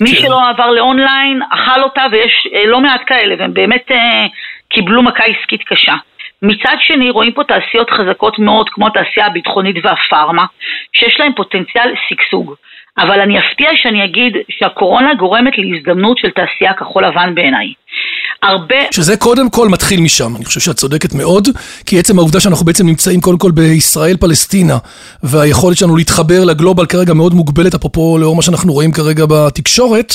מי 0.00 0.10
כן. 0.10 0.22
שלא 0.22 0.48
עבר 0.48 0.70
לאונליין, 0.70 1.42
אכל 1.50 1.82
אותה, 1.82 2.02
ויש 2.12 2.48
אה, 2.54 2.66
לא 2.66 2.80
מעט 2.80 3.00
כאלה, 3.06 3.34
והם 3.38 3.54
באמת 3.54 3.90
אה, 3.90 4.26
קיבלו 4.68 5.02
מכה 5.02 5.24
עסקית 5.24 5.62
קשה. 5.62 5.94
מצד 6.42 6.76
שני, 6.80 7.10
רואים 7.10 7.32
פה 7.32 7.42
תעשיות 7.44 7.90
חזקות 7.90 8.38
מאוד, 8.38 8.68
כמו 8.68 8.86
התעשייה 8.86 9.26
הביטחונית 9.26 9.76
והפארמה, 9.84 10.44
שיש 10.92 11.16
להם 11.20 11.32
פוטנציאל 11.36 11.90
שגשוג. 12.08 12.54
אבל 12.98 13.20
אני 13.20 13.38
אפתיע 13.38 13.70
שאני 13.74 14.04
אגיד 14.04 14.32
שהקורונה 14.50 15.14
גורמת 15.14 15.52
להזדמנות 15.58 16.18
של 16.18 16.28
תעשייה 16.30 16.72
כחול 16.74 17.06
לבן 17.06 17.34
בעיניי. 17.34 17.72
הרבה... 18.42 18.76
שזה 18.90 19.16
קודם 19.16 19.50
כל 19.50 19.68
מתחיל 19.68 20.00
משם, 20.00 20.36
אני 20.36 20.44
חושב 20.44 20.60
שאת 20.60 20.76
צודקת 20.76 21.14
מאוד, 21.14 21.48
כי 21.86 21.98
עצם 21.98 22.18
העובדה 22.18 22.40
שאנחנו 22.40 22.66
בעצם 22.66 22.86
נמצאים 22.86 23.20
קודם 23.20 23.38
כל 23.38 23.50
בישראל 23.50 24.16
פלסטינה, 24.16 24.78
והיכולת 25.22 25.76
שלנו 25.76 25.96
להתחבר 25.96 26.44
לגלובל 26.44 26.86
כרגע 26.86 27.14
מאוד 27.14 27.34
מוגבלת, 27.34 27.74
אפרופו 27.74 28.18
לאור 28.20 28.36
מה 28.36 28.42
שאנחנו 28.42 28.72
רואים 28.72 28.92
כרגע 28.92 29.24
בתקשורת, 29.28 30.12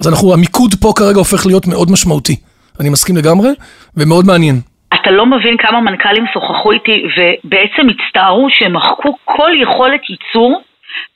אז 0.00 0.08
אנחנו, 0.08 0.34
המיקוד 0.34 0.74
פה 0.80 0.92
כרגע 0.96 1.18
הופך 1.18 1.46
להיות 1.46 1.66
מאוד 1.66 1.90
משמעותי. 1.90 2.36
אני 2.80 2.88
מסכים 2.88 3.16
לגמרי, 3.16 3.48
ומאוד 3.96 4.26
מעניין. 4.26 4.71
אתה 5.02 5.10
לא 5.10 5.26
מבין 5.26 5.56
כמה 5.56 5.80
מנכ"לים 5.80 6.24
שוחחו 6.32 6.72
איתי 6.72 7.04
ובעצם 7.16 7.86
הצטערו 7.88 8.50
שהם 8.50 8.72
מחקו 8.72 9.16
כל 9.24 9.50
יכולת 9.54 10.00
ייצור 10.10 10.62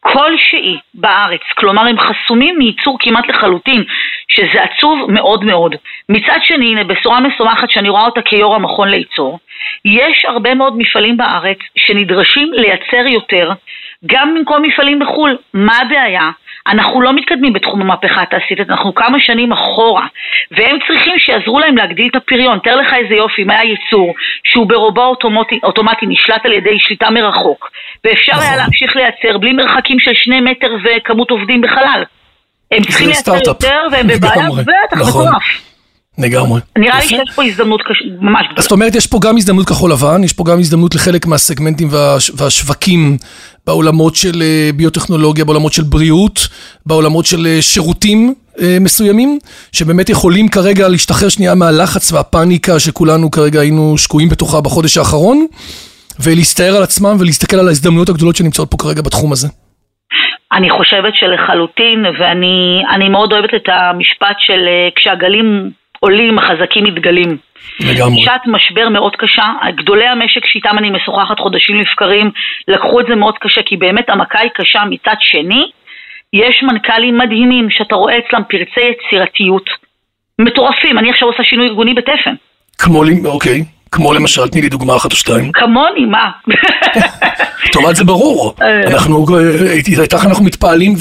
כלשהי 0.01 0.79
בארץ. 0.95 1.41
כלומר, 1.55 1.83
הם 1.83 1.97
חסומים 1.99 2.59
מייצור 2.59 2.97
כמעט 3.01 3.29
לחלוטין, 3.29 3.85
שזה 4.29 4.63
עצוב 4.63 5.11
מאוד 5.11 5.45
מאוד. 5.45 5.75
מצד 6.09 6.39
שני, 6.43 6.67
הנה, 6.67 6.85
בשורה 6.85 7.21
משמחת 7.21 7.71
שאני 7.71 7.89
רואה 7.89 8.05
אותה 8.05 8.23
כיו"ר 8.23 8.55
המכון 8.55 8.89
לייצור, 8.89 9.39
יש 9.85 10.25
הרבה 10.25 10.55
מאוד 10.55 10.75
מפעלים 10.77 11.17
בארץ 11.17 11.59
שנדרשים 11.77 12.53
לייצר 12.53 13.07
יותר, 13.07 13.53
גם 14.07 14.35
במקום 14.35 14.63
מפעלים 14.63 14.99
בחו"ל. 14.99 15.37
מה 15.55 15.77
הבעיה? 15.77 16.31
אנחנו 16.67 17.01
לא 17.01 17.13
מתקדמים 17.13 17.53
בתחום 17.53 17.81
המהפכה 17.81 18.23
התעשייתית, 18.23 18.71
אנחנו 18.71 18.95
כמה 18.95 19.19
שנים 19.21 19.53
אחורה, 19.53 20.07
והם 20.51 20.77
צריכים 20.89 21.19
שיעזרו 21.19 21.61
להם 21.61 21.77
להגדיל 21.77 22.09
את 22.11 22.17
הפריון. 22.17 22.59
תאר 22.59 22.77
לך 22.77 22.89
איזה 23.03 23.15
יופי, 23.15 23.43
אם 23.43 23.51
היה 23.51 23.65
ייצור 23.65 24.15
שהוא 24.45 24.67
ברובו 24.67 25.05
אוטומטי, 25.05 25.61
אוטומטי 25.63 26.07
נשלט 26.09 26.47
על 26.47 26.53
ידי 26.53 26.77
שליטה 26.79 27.11
מרחוק, 27.11 27.71
ואפשר 28.05 28.33
נכון. 28.33 28.45
היה 28.45 28.57
להמשיך 28.57 28.97
לייצר 28.97 29.39
בלי 29.39 29.53
מרחקים 29.53 29.99
של 30.01 30.15
שני 30.15 30.41
מטר 30.41 30.71
וכמות 30.85 31.31
עובדים 31.31 31.61
בחלל. 31.61 32.03
הם 32.71 32.83
צריכים 32.83 33.07
לייצר. 33.07 33.35
יותר 33.47 33.79
והם 33.93 34.07
בבעיה. 34.07 34.49
בטח, 34.51 35.01
נכון. 35.01 35.29
מטורף. 35.29 35.43
לגמרי. 36.19 36.61
נראה 36.79 36.99
לי. 36.99 37.09
שיש 37.09 37.31
פה 37.35 37.45
הזדמנות 37.45 37.83
קש... 37.83 38.03
ממש 38.21 38.47
גדולה. 38.47 38.63
זאת 38.63 38.73
אומרת, 38.73 38.95
יש 38.95 39.07
פה 39.07 39.19
גם 39.23 39.37
הזדמנות 39.37 39.67
כחול 39.67 39.91
לבן, 39.91 40.25
יש 40.25 40.33
פה 40.33 40.45
גם 40.51 40.59
הזדמנות 40.59 40.95
לחלק 40.95 41.27
מהסגמנטים 41.27 41.89
והש, 41.91 42.31
והשווקים 42.37 43.17
בעולמות 43.67 44.15
של 44.15 44.43
אה, 44.43 44.71
ביוטכנולוגיה, 44.77 45.45
בעולמות 45.45 45.73
של 45.73 45.83
בריאות, 45.83 46.39
בעולמות 46.87 47.27
של 47.27 47.47
אה, 47.47 47.63
שירותים 47.63 48.35
אה, 48.61 48.77
מסוימים, 48.81 49.39
שבאמת 49.73 50.09
יכולים 50.11 50.49
כרגע 50.49 50.89
להשתחרר 50.89 51.29
שנייה 51.29 51.55
מהלחץ 51.55 52.13
והפאניקה 52.13 52.73
שכולנו 52.79 53.31
כרגע 53.31 53.61
היינו 53.61 53.99
שקועים 53.99 54.29
בתוכה 54.29 54.61
בחודש 54.61 54.99
האחרון, 54.99 55.47
ולהסתער 56.25 56.77
על 56.77 56.83
עצמם 56.83 57.15
ולהסתכל 57.21 57.57
על 57.57 57.69
ההזדמנויות 57.69 58.09
הגדולות 58.09 58.37
שנמצאות 58.37 58.71
פה 58.71 58.77
כרגע 58.83 59.03
בתחום 59.03 59.33
הזה. 59.33 59.49
אני 60.53 60.71
חושבת 60.71 61.15
שלחלוטין, 61.15 62.07
ואני 62.19 63.09
מאוד 63.09 63.33
אוהבת 63.33 63.55
את 63.55 63.69
המשפט 63.69 64.37
של 64.39 64.61
כשהגלים 64.97 65.71
עולים, 66.01 66.39
החזקים 66.39 66.85
מתגלים. 66.85 67.46
לגמרי. 67.81 68.23
שעת 68.25 68.47
משבר 68.47 68.89
מאוד 68.89 69.17
קשה, 69.17 69.47
גדולי 69.77 70.07
המשק 70.07 70.47
שאיתם 70.47 70.79
אני 70.79 70.91
משוחחת 70.91 71.41
חודשים 71.41 71.77
לבקרים 71.81 72.31
לקחו 72.69 73.01
את 73.01 73.07
זה 73.09 73.15
מאוד 73.15 73.35
קשה 73.41 73.61
כי 73.67 73.77
באמת 73.77 74.11
המכה 74.11 74.39
היא 74.39 74.51
קשה 74.55 74.85
מצד 74.91 75.17
שני, 75.21 75.71
יש 76.33 76.63
מנכ"לים 76.63 77.19
מדהימים 77.19 77.71
שאתה 77.71 77.95
רואה 77.95 78.15
אצלם 78.19 78.43
פרצי 78.49 78.81
יצירתיות 78.81 79.71
מטורפים, 80.39 80.99
אני 80.99 81.11
עכשיו 81.11 81.29
עושה 81.29 81.45
שינוי 81.45 81.67
ארגוני 81.67 81.95
בתפן. 81.95 82.35
כמו, 82.79 83.03
אוקיי. 83.25 83.76
כמו 83.93 84.15
למשל, 84.15 84.49
תני 84.49 84.63
לי 84.63 84.69
דוגמה 84.69 84.97
אחת 84.97 85.11
או 85.11 85.17
שתיים. 85.17 85.53
כמוני, 85.53 86.05
מה? 86.05 86.31
אומרת, 87.77 87.97
זה 87.97 88.05
ברור. 88.05 88.55
אה. 88.63 88.81
אנחנו, 88.95 89.27
אה, 89.35 90.03
איתך 90.03 90.25
אנחנו 90.27 90.45
מתפעלים 90.45 90.95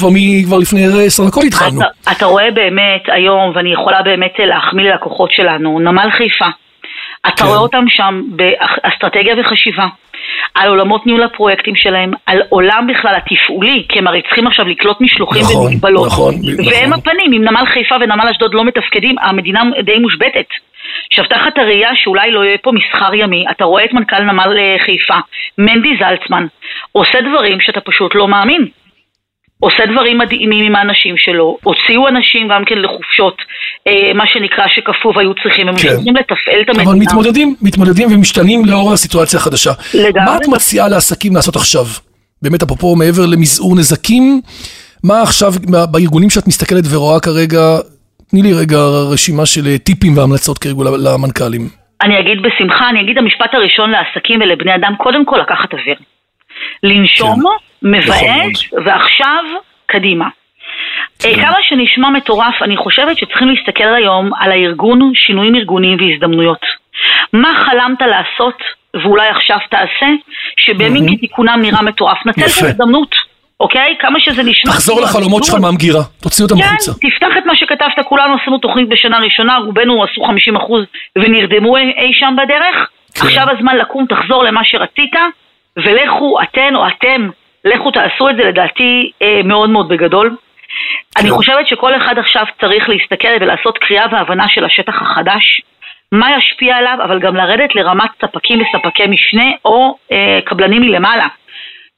כבר 0.46 0.58
לפני 0.58 1.06
עשר 1.06 1.24
דקות 1.28 1.44
התחלנו. 1.44 1.82
אתה 2.12 2.26
רואה 2.26 2.52
באמת 2.52 3.04
היום, 3.08 3.52
ואני 3.56 3.74
יכולה 3.74 4.02
באמת 4.02 4.34
להחמיא 4.40 4.92
ללקוחות 4.92 5.32
שלנו, 5.32 5.80
נמל 5.80 6.10
חיפה. 6.18 6.46
אתה 7.28 7.44
כן. 7.44 7.46
רואה 7.46 7.58
אותם 7.58 7.86
שם 7.90 8.22
באסטרטגיה 8.30 9.36
וחשיבה. 9.40 9.86
על 10.54 10.70
עולמות 10.70 11.06
ניהול 11.06 11.24
הפרויקטים 11.24 11.76
שלהם, 11.76 12.12
על 12.26 12.42
עולם 12.50 12.88
בכלל 12.94 13.16
התפעולי, 13.16 13.86
כי 13.90 14.00
הם 14.00 14.08
הרי 14.08 14.22
צריכים 14.22 14.48
עכשיו 14.48 14.66
לקלוט 14.68 15.02
משלוחים 15.02 15.42
נכון, 15.42 15.72
במגבלות. 15.72 16.08
נכון, 16.08 16.34
והם 16.58 16.90
נכון. 16.90 16.94
הפנים, 16.94 17.34
אם 17.34 17.44
נמל 17.44 17.66
חיפה 17.66 17.96
ונמל 17.96 18.28
אשדוד 18.32 18.54
לא 18.54 18.66
מתפקדים, 18.66 19.16
המדינה 19.22 19.62
די 19.86 20.00
מושבתת. 20.00 20.48
עכשיו, 21.12 21.26
תחת 21.26 21.58
הראייה 21.58 21.90
שאולי 21.96 22.32
לא 22.32 22.46
יהיה 22.46 22.58
פה 22.58 22.72
מסחר 22.72 23.14
ימי, 23.14 23.46
אתה 23.52 23.64
רואה 23.66 23.86
את 23.86 23.94
מנכ"ל 23.94 24.24
נמל 24.24 24.58
אה, 24.58 24.76
חיפה, 24.86 25.20
מנדי 25.58 25.90
זלצמן, 26.00 26.48
עושה 26.92 27.18
דברים 27.22 27.62
שאתה 27.62 27.82
פשוט 27.82 28.16
לא 28.16 28.28
מאמין. 28.28 28.68
עושה 29.60 29.84
דברים 29.92 30.18
מדהימים 30.18 30.66
עם 30.66 30.76
האנשים 30.76 31.16
שלו, 31.18 31.58
הוציאו 31.64 32.08
אנשים 32.08 32.48
גם 32.48 32.66
כן 32.66 32.78
לחופשות, 32.78 33.38
אה, 33.88 34.14
מה 34.14 34.24
שנקרא 34.28 34.66
שקפוא 34.68 35.14
והיו 35.16 35.34
צריכים, 35.44 35.68
הם 35.68 35.76
כן. 35.76 35.90
צריכים 35.96 36.16
לתפעל 36.16 36.62
את 36.62 36.70
המדינה. 36.70 36.92
אבל 36.92 37.00
מתמודדים, 37.00 37.56
מתמודדים 37.62 38.08
ומשתנים 38.12 38.66
לאור 38.66 38.94
הסיטואציה 38.94 39.40
החדשה. 39.40 39.72
לגמרי. 39.94 40.26
מה 40.26 40.38
את 40.38 40.48
מציעה 40.48 40.90
לעסקים 40.90 41.36
לעשות 41.36 41.56
עכשיו? 41.56 41.86
באמת, 42.42 42.64
אפרופו 42.64 42.96
מעבר 42.96 43.26
למזעור 43.26 43.76
נזקים, 43.76 44.42
מה 45.04 45.22
עכשיו 45.22 45.54
בארגונים 45.92 46.30
שאת 46.30 46.48
מסתכלת 46.48 46.84
ורואה 46.92 47.20
כרגע 47.20 47.78
תני 48.36 48.44
לי 48.44 48.54
רגע 48.62 48.78
רשימה 49.14 49.46
של 49.46 49.62
אה, 49.68 49.78
טיפים 49.78 50.18
והמלצות 50.18 50.58
כארגון 50.58 50.86
למנכ"לים. 50.88 51.62
אני 52.02 52.20
אגיד 52.20 52.38
בשמחה, 52.42 52.90
אני 52.90 53.02
אגיד 53.02 53.18
המשפט 53.18 53.54
הראשון 53.54 53.92
לעסקים 53.92 54.42
ולבני 54.42 54.76
אדם, 54.76 54.96
קודם 54.98 55.26
כל 55.26 55.38
לקחת 55.38 55.74
אוויר. 55.74 55.96
לנשום, 56.84 57.42
כן. 57.42 57.88
מבאס, 57.90 58.74
ועכשיו, 58.86 59.44
קדימה. 59.86 60.26
אה, 60.26 61.36
כן. 61.36 61.42
כמה 61.42 61.58
שנשמע 61.62 62.10
מטורף, 62.10 62.56
אני 62.62 62.78
חושבת 62.78 63.18
שצריכים 63.18 63.50
להסתכל 63.50 63.94
היום 63.96 64.34
על 64.40 64.52
הארגון, 64.52 65.12
שינויים 65.16 65.56
ארגוניים 65.56 65.98
והזדמנויות. 66.00 66.66
מה 67.34 67.50
חלמת 67.66 68.02
לעשות, 68.02 68.58
ואולי 69.04 69.28
עכשיו 69.28 69.58
תעשה, 69.70 70.10
שבימים 70.58 71.18
כתיקונם 71.18 71.60
נראה 71.62 71.82
מטורף. 71.82 72.18
נצל 72.26 72.42
את 72.42 72.64
ההזדמנות. 72.64 73.16
אוקיי? 73.60 73.96
כמה 74.00 74.20
שזה 74.20 74.44
נשמע... 74.44 74.72
תחזור 74.72 75.02
לחלומות 75.02 75.44
שלך 75.44 75.56
מהמגירה, 75.62 76.02
תוציא 76.22 76.46
אותם 76.46 76.56
החוצה. 76.60 76.92
כן, 76.92 77.10
תפתח 77.10 77.38
את 77.38 77.46
מה 77.46 77.56
שכתבת, 77.56 78.06
כולנו 78.06 78.36
עשינו 78.42 78.58
תוכנית 78.58 78.90
בשנה 78.90 79.20
ראשונה, 79.20 79.58
רובנו 79.58 80.04
עשו 80.04 80.22
50% 80.22 80.74
ונרדמו 81.18 81.78
אי 81.78 82.14
שם 82.14 82.36
בדרך. 82.44 82.90
כן. 83.16 83.26
עכשיו 83.28 83.46
הזמן 83.58 83.78
לקום, 83.78 84.06
תחזור 84.06 84.44
למה 84.44 84.62
שרצית, 84.64 85.14
ולכו 85.78 86.38
אתן 86.44 86.76
או 86.76 86.88
אתם, 86.88 87.30
לכו 87.66 87.92
תעשו 87.92 88.30
את 88.30 88.36
זה 88.36 88.44
לדעתי 88.44 89.12
אה, 89.22 89.42
מאוד 89.44 89.70
מאוד 89.70 89.90
בגדול. 89.90 90.30
כן. 90.30 91.22
אני 91.22 91.30
חושבת 91.30 91.68
שכל 91.68 91.96
אחד 91.96 92.18
עכשיו 92.18 92.46
צריך 92.62 92.90
להסתכל 92.90 93.28
ולעשות 93.42 93.78
קריאה 93.78 94.06
והבנה 94.12 94.46
של 94.50 94.66
השטח 94.66 95.02
החדש. 95.02 95.62
מה 96.12 96.28
ישפיע 96.38 96.76
עליו, 96.76 96.98
אבל 97.04 97.20
גם 97.20 97.36
לרדת 97.36 97.76
לרמת 97.76 98.10
ספקים 98.22 98.62
וספקי 98.62 99.08
משנה 99.08 99.52
או 99.66 99.98
אה, 100.12 100.40
קבלנים 100.46 100.82
מלמעלה. 100.82 101.28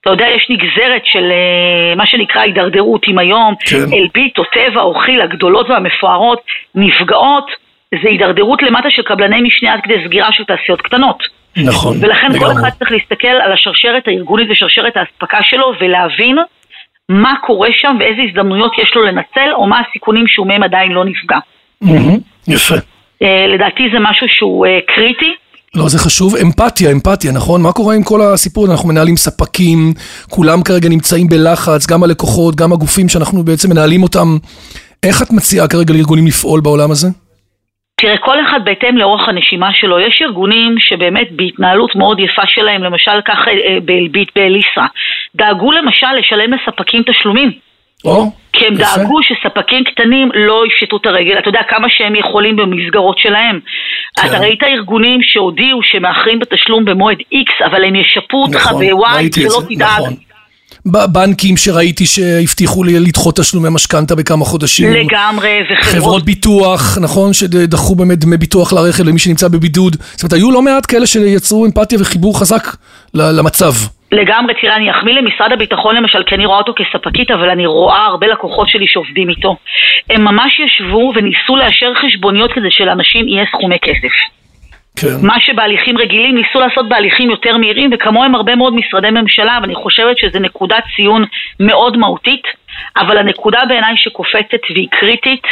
אתה 0.08 0.16
יודע, 0.16 0.26
יש 0.36 0.48
נגזרת 0.50 1.02
של 1.06 1.32
uh, 1.32 1.98
מה 1.98 2.06
שנקרא 2.06 2.42
הידרדרות. 2.42 3.08
אם 3.08 3.18
היום 3.18 3.56
כן. 3.60 3.94
אלביט 3.94 4.38
או 4.38 4.44
טבע 4.44 4.82
או 4.82 4.96
חיל 4.96 5.22
הגדולות 5.22 5.70
והמפוארות 5.70 6.42
נפגעות, 6.76 7.52
זה 7.92 8.10
הידרדרות 8.10 8.64
למטה 8.64 8.90
של 8.90 9.02
קבלני 9.02 9.42
משנה 9.42 9.74
עד 9.74 9.80
כדי 9.84 9.94
סגירה 10.06 10.32
של 10.32 10.44
תעשיות 10.44 10.82
קטנות. 10.82 11.24
נכון. 11.58 11.98
ולכן 12.02 12.32
לגמרי. 12.32 12.40
כל 12.40 12.52
אחד 12.52 12.70
צריך 12.70 12.92
להסתכל 12.92 13.28
על 13.28 13.52
השרשרת 13.52 14.08
הארגונית 14.08 14.48
ושרשרת 14.52 14.98
האספקה 14.98 15.38
שלו 15.44 15.72
ולהבין 15.80 16.38
מה 17.10 17.34
קורה 17.42 17.70
שם 17.72 17.96
ואיזה 18.00 18.22
הזדמנויות 18.22 18.78
יש 18.78 18.96
לו 18.96 19.04
לנצל 19.04 19.50
או 19.54 19.68
מה 19.68 19.82
הסיכונים 19.90 20.28
שהוא 20.28 20.48
מהם 20.48 20.64
עדיין 20.64 20.92
לא 20.92 21.06
נפגע. 21.06 21.38
Mm-hmm. 21.84 22.20
יפה. 22.48 22.76
Uh, 22.76 23.28
לדעתי 23.48 23.90
זה 23.94 24.00
משהו 24.00 24.28
שהוא 24.30 24.66
uh, 24.66 24.70
קריטי. 24.96 25.36
לא, 25.78 25.90
זה 25.90 26.00
חשוב. 26.00 26.36
אמפתיה, 26.36 26.92
אמפתיה, 26.92 27.32
נכון? 27.32 27.62
מה 27.62 27.72
קורה 27.72 27.96
עם 27.96 28.04
כל 28.04 28.22
הסיפור? 28.22 28.72
אנחנו 28.72 28.90
מנהלים 28.90 29.16
ספקים, 29.16 29.94
כולם 30.30 30.64
כרגע 30.64 30.90
נמצאים 30.90 31.28
בלחץ, 31.28 31.88
גם 31.88 32.04
הלקוחות, 32.04 32.56
גם 32.56 32.74
הגופים 32.74 33.10
שאנחנו 33.10 33.44
בעצם 33.44 33.70
מנהלים 33.70 34.04
אותם. 34.04 34.28
איך 35.04 35.22
את 35.22 35.32
מציעה 35.32 35.68
כרגע 35.68 35.94
לארגונים 35.94 36.28
לפעול 36.28 36.60
בעולם 36.62 36.92
הזה? 36.92 37.08
תראה, 38.02 38.18
כל 38.18 38.38
אחד 38.46 38.60
בהתאם 38.66 38.98
לאורך 38.98 39.30
הנשימה 39.30 39.70
שלו. 39.74 40.00
יש 40.00 40.22
ארגונים 40.26 40.76
שבאמת 40.80 41.28
בהתנהלות 41.32 41.96
מאוד 41.96 42.20
יפה 42.20 42.42
שלהם, 42.48 42.84
למשל 42.84 43.22
ככה 43.26 43.52
אה, 43.52 43.80
באלביט, 43.86 44.30
באליסרה, 44.36 44.88
דאגו 45.36 45.72
למשל 45.72 46.14
לשלם 46.20 46.54
לספקים 46.54 47.04
תשלומים. 47.04 47.52
או, 48.06 48.32
כי 48.60 48.66
הם. 48.66 48.76
דאגו 48.76 49.20
שספקים 49.24 49.84
קטנים 49.84 50.30
לא 50.34 50.64
יפשטו 50.68 50.98
את 50.98 51.06
הרגל. 51.06 51.40
אתה 51.40 51.50
יודע 51.50 51.60
כמה 51.70 51.88
שהם 51.90 52.16
יכולים 52.16 52.56
במסגרות 52.56 53.18
שלהם. 53.20 53.60
כן. 54.22 54.28
אתה 54.28 54.40
ראית 54.40 54.64
ארגונים 54.64 55.20
שהודיעו 55.24 55.80
שמאחרים 55.84 56.40
בתשלום 56.40 56.86
במועד 56.86 57.18
X, 57.18 57.66
אבל 57.66 57.84
הם 57.84 57.96
ישפו 57.96 58.38
אותך 58.38 58.68
נכון, 58.68 58.86
בוואי, 58.86 59.30
שלא 59.36 59.62
תדאג. 59.70 60.02
נכון. 60.02 60.14
בנקים 60.86 61.58
שראיתי 61.58 62.06
שהבטיחו 62.06 62.84
לי 62.84 63.00
לדחות 63.00 63.36
תשלומי 63.36 63.68
משכנתה 63.72 64.16
בכמה 64.16 64.46
חודשים. 64.46 64.94
לגמרי, 64.94 65.60
וחברות... 65.72 65.96
חברות 65.96 66.26
ביטוח, 66.26 66.98
נכון? 67.02 67.34
שדחו 67.34 67.96
באמת 67.96 68.20
דמי 68.20 68.38
ביטוח 68.38 68.74
לרכב 68.74 69.04
למי 69.04 69.20
שנמצא 69.20 69.48
בבידוד. 69.48 69.96
זאת 70.12 70.24
אומרת, 70.24 70.34
היו 70.34 70.52
לא 70.52 70.62
מעט 70.62 70.86
כאלה 70.86 71.08
שיצרו 71.08 71.66
אמפתיה 71.66 71.98
וחיבור 72.02 72.40
חזק 72.40 72.76
למצב. 73.14 73.74
לגמרי, 74.12 74.54
תראה, 74.62 74.76
אני 74.76 74.92
אחמיא 74.92 75.14
למשרד 75.14 75.52
הביטחון 75.52 75.96
למשל, 75.96 76.24
כי 76.24 76.36
אני 76.36 76.46
רואה 76.46 76.58
אותו 76.58 76.74
כספקית, 76.76 77.32
אבל 77.32 77.50
אני 77.50 77.66
רואה 77.66 78.06
הרבה 78.06 78.28
לקוחות 78.28 78.70
שלי 78.70 78.88
שעובדים 78.88 79.30
איתו. 79.30 79.56
הם 80.10 80.24
ממש 80.24 80.60
ישבו 80.60 81.14
וניסו 81.16 81.56
לאשר 81.56 81.94
חשבוניות 81.94 82.54
כדי 82.54 82.72
שלאנשים 82.72 83.28
יהיה 83.28 83.46
סכומי 83.46 83.80
כסף. 83.80 84.14
כן. 85.02 85.28
מה 85.28 85.36
שבהליכים 85.40 85.98
רגילים 85.98 86.36
ניסו 86.36 86.60
לעשות 86.60 86.90
בהליכים 86.90 87.30
יותר 87.30 87.58
מהירים, 87.58 87.90
וכמוהם 87.94 88.36
הרבה 88.36 88.56
מאוד 88.56 88.74
משרדי 88.76 89.10
ממשלה, 89.10 89.60
ואני 89.62 89.76
חושבת 89.76 90.18
שזו 90.18 90.40
נקודת 90.40 90.84
ציון 90.96 91.26
מאוד 91.60 91.98
מהותית, 91.98 92.44
אבל 92.98 93.18
הנקודה 93.18 93.60
בעיניי 93.68 93.94
שקופצת 93.98 94.62
והיא 94.70 94.88
קריטית, 94.92 95.44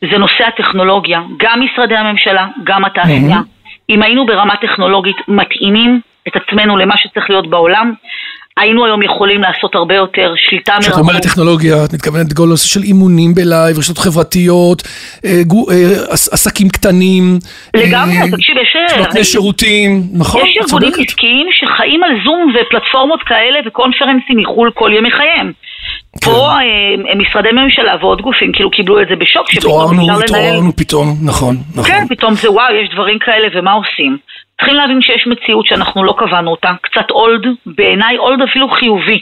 זה 0.00 0.18
נושא 0.18 0.44
הטכנולוגיה. 0.46 1.20
גם 1.36 1.60
משרדי 1.60 1.96
הממשלה, 1.96 2.46
גם 2.64 2.84
התעשייה. 2.84 3.36
Mm-hmm. 3.36 3.90
אם 3.90 4.02
היינו 4.02 4.26
ברמה 4.26 4.56
טכנולוגית 4.56 5.16
מתאימים 5.28 6.00
את 6.28 6.42
עצמנו 6.42 6.76
למה 6.76 6.94
שצריך 6.98 7.30
להיות 7.30 7.50
בעולם, 7.50 7.92
היינו 8.58 8.84
היום 8.84 9.02
יכולים 9.02 9.40
לעשות 9.42 9.74
הרבה 9.74 9.94
יותר 9.94 10.34
שליטה 10.36 10.72
מרחוק. 10.72 10.92
כשאת 10.92 11.00
אומרת 11.00 11.22
טכנולוגיה, 11.22 11.84
את 11.84 11.94
מתכוונת 11.94 12.32
כל 12.32 12.46
נושא 12.48 12.68
של 12.68 12.82
אימונים 12.82 13.34
בלייב, 13.34 13.78
רשתות 13.78 13.98
חברתיות, 13.98 14.82
אה, 15.24 15.30
אה, 15.70 16.12
עסקים 16.12 16.68
קטנים. 16.68 17.38
לגמרי, 17.76 18.16
אה, 18.16 18.30
תקשיב, 18.36 18.56
יש... 18.62 18.76
נותני 18.98 19.24
שירותים, 19.24 20.02
נכון, 20.14 20.40
יש 20.46 20.58
ארגונים 20.62 20.92
עסקיים 20.98 21.46
שחיים 21.52 22.02
על 22.02 22.10
זום 22.24 22.54
ופלטפורמות 22.54 23.20
כאלה 23.22 23.58
וקונפרנסים 23.66 24.36
מחו"ל 24.36 24.70
כל 24.74 24.90
ימי 24.96 25.10
חייהם. 25.10 25.52
כן. 26.20 26.30
פה 26.30 26.50
משרדי 27.16 27.52
ממשלה 27.52 27.96
ועוד 28.00 28.20
גופים 28.20 28.52
כאילו 28.52 28.70
קיבלו 28.70 29.02
את 29.02 29.06
זה 29.08 29.16
בשוק. 29.16 29.46
התעוררנו, 29.56 30.20
התעוררנו 30.20 30.76
פתאום, 30.76 31.08
נכון, 31.24 31.56
נכון. 31.70 31.84
כן, 31.84 32.04
פתאום 32.08 32.34
זה 32.34 32.50
וואו, 32.50 32.74
יש 32.74 32.88
דברים 32.94 33.18
כאלה 33.18 33.48
ומה 33.54 33.72
עושים. 33.72 34.18
צריכים 34.58 34.74
להבין 34.74 35.02
שיש 35.02 35.26
מציאות 35.26 35.66
שאנחנו 35.66 36.04
לא 36.04 36.14
קבענו 36.18 36.50
אותה, 36.50 36.70
קצת 36.82 37.10
אולד, 37.10 37.42
בעיניי 37.66 38.18
אולד 38.18 38.42
אפילו 38.50 38.68
חיובי. 38.68 39.20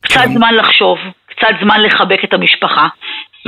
קצת 0.00 0.20
כן. 0.20 0.34
זמן 0.34 0.54
לחשוב, 0.54 0.98
קצת 1.30 1.54
זמן 1.62 1.82
לחבק 1.82 2.24
את 2.24 2.32
המשפחה. 2.32 2.88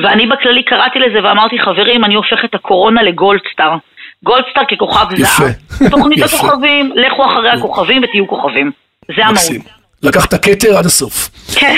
ואני 0.02 0.26
בכללי 0.26 0.62
קראתי 0.62 0.98
לזה 0.98 1.28
ואמרתי, 1.28 1.58
חברים, 1.58 2.04
אני 2.04 2.14
הופך 2.14 2.44
את 2.44 2.54
הקורונה 2.54 3.02
לגולדסטאר. 3.02 3.76
גולדסטאר 4.24 4.62
ככוכב 4.70 5.06
זהב. 5.16 5.52
תוכנית 5.90 6.22
הכוכבים, 6.26 6.92
לכו 6.94 7.26
אחרי 7.26 7.50
הכוכבים 7.50 8.02
ותהיו 8.02 8.28
כוכבים. 8.28 8.70
זה 9.16 9.26
המהות. 9.26 9.66
לקחת 10.02 10.34
כתר 10.34 10.78
עד 10.78 10.86
הסוף. 10.86 11.30
כן. 11.54 11.76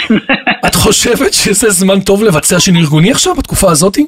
את 0.66 0.74
חושבת 0.74 1.32
שזה 1.34 1.70
זמן 1.70 2.00
טוב 2.00 2.24
לבצע 2.24 2.60
שינוי 2.60 2.82
ארגוני 2.82 3.10
עכשיו, 3.10 3.34
בתקופה 3.34 3.70
הזאתי? 3.70 4.06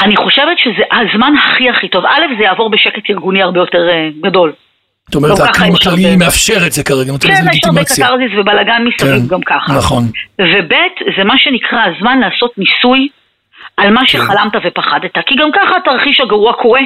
אני 0.00 0.16
חושבת 0.16 0.58
שזה 0.58 0.82
הזמן 0.92 1.32
הכי 1.38 1.70
הכי 1.70 1.88
טוב. 1.88 2.04
א', 2.06 2.22
זה 2.38 2.44
יעבור 2.44 2.70
בשקט 2.70 3.10
ארגוני 3.10 3.42
הרבה 3.42 3.60
יותר 3.60 3.88
אה, 3.88 4.08
גדול. 4.22 4.52
זאת 5.06 5.14
אומרת, 5.14 5.40
האקלים 5.40 5.74
הכללי. 5.74 6.16
מאפשר 6.16 6.66
את 6.66 6.72
זה 6.72 6.84
כרגע, 6.84 7.12
נותן 7.12 7.28
לזה 7.28 7.36
כן, 7.42 7.48
יש 7.52 7.64
הרבה 7.64 7.80
לגיטימציה. 7.80 8.06
קתרזיס 8.06 8.32
ובלאגן 8.38 8.84
מסביב 8.84 9.22
כן, 9.22 9.26
גם 9.28 9.40
ככה. 9.40 9.72
נכון. 9.78 10.02
וב' 10.40 10.74
זה 11.16 11.24
מה 11.24 11.34
שנקרא 11.38 11.78
הזמן 11.84 12.18
לעשות 12.18 12.52
ניסוי 12.58 13.08
על 13.76 13.90
מה 13.90 14.00
כן. 14.00 14.06
שחלמת 14.06 14.52
ופחדת. 14.64 15.18
כי 15.26 15.34
גם 15.36 15.50
ככה 15.52 15.76
התרחיש 15.76 16.20
הגרוע 16.20 16.52
קורה, 16.52 16.80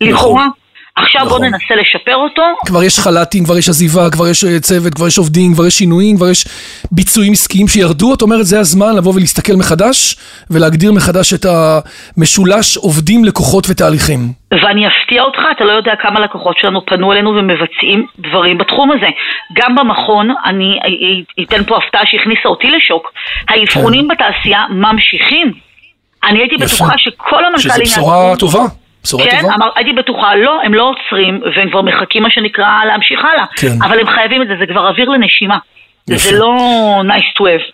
לכאורה. 0.00 0.46
עכשיו 0.96 1.20
בוא 1.20 1.28
נכון. 1.28 1.44
ננסה 1.44 1.74
לשפר 1.74 2.16
אותו. 2.16 2.42
כבר 2.66 2.82
יש 2.82 2.98
חל"תים, 2.98 3.44
כבר 3.44 3.58
יש 3.58 3.68
עזיבה, 3.68 4.10
כבר 4.10 4.28
יש 4.28 4.44
אה, 4.44 4.60
צוות, 4.60 4.94
כבר 4.94 5.06
יש 5.06 5.18
עובדים, 5.18 5.54
כבר 5.54 5.66
יש 5.66 5.78
שינויים, 5.78 6.16
כבר 6.16 6.30
יש 6.30 6.44
ביצועים 6.92 7.32
עסקיים 7.32 7.68
שירדו. 7.68 8.14
את 8.14 8.22
אומרת, 8.22 8.44
זה 8.44 8.60
הזמן 8.60 8.96
לבוא 8.96 9.14
ולהסתכל 9.14 9.52
מחדש, 9.52 10.16
ולהגדיר 10.50 10.92
מחדש 10.92 11.34
את 11.34 11.46
המשולש 11.46 12.76
עובדים, 12.76 13.24
לקוחות 13.24 13.66
ותהליכים. 13.70 14.20
ואני 14.62 14.82
אפתיע 14.88 15.22
אותך, 15.22 15.40
אתה 15.56 15.64
לא 15.64 15.72
יודע 15.72 15.92
כמה 16.02 16.20
לקוחות 16.20 16.56
שלנו 16.60 16.86
פנו 16.86 17.12
אלינו 17.12 17.30
ומבצעים 17.30 18.06
דברים 18.18 18.58
בתחום 18.58 18.90
הזה. 18.90 19.08
גם 19.52 19.74
במכון, 19.74 20.28
אני 20.44 20.78
אתן 21.42 21.64
פה 21.64 21.76
הפתעה 21.76 22.02
שהכניסה 22.04 22.48
אותי 22.48 22.70
לשוק, 22.70 23.12
האבחונים 23.48 24.08
בתעשייה 24.08 24.64
ממשיכים. 24.70 25.52
אני 26.24 26.38
הייתי 26.38 26.56
כן. 26.58 26.64
יפה. 26.64 26.74
בטוחה 26.74 26.98
שכל 26.98 27.44
המנכ"לים... 27.44 27.86
שזה 27.86 28.00
בשורה 28.00 28.36
טובה. 28.38 28.83
בשורה 29.04 29.24
כן, 29.24 29.40
טובה. 29.40 29.54
אמר, 29.54 29.68
הייתי 29.76 29.92
בטוחה, 29.92 30.34
לא, 30.36 30.60
הם 30.62 30.74
לא 30.74 30.90
עוצרים, 30.90 31.40
והם 31.56 31.70
כבר 31.70 31.82
מחכים 31.82 32.22
מה 32.22 32.30
שנקרא 32.30 32.84
להמשיך 32.84 33.20
הלאה. 33.24 33.44
כן. 33.56 33.82
אבל 33.82 34.00
הם 34.00 34.06
חייבים 34.06 34.42
את 34.42 34.46
זה, 34.48 34.54
זה 34.58 34.66
כבר 34.66 34.88
אוויר 34.88 35.08
לנשימה. 35.08 35.58
יפה. 36.08 36.18
זה 36.18 36.38
לא 36.38 36.56
nice 37.08 37.38
to 37.38 37.42
have. 37.42 37.72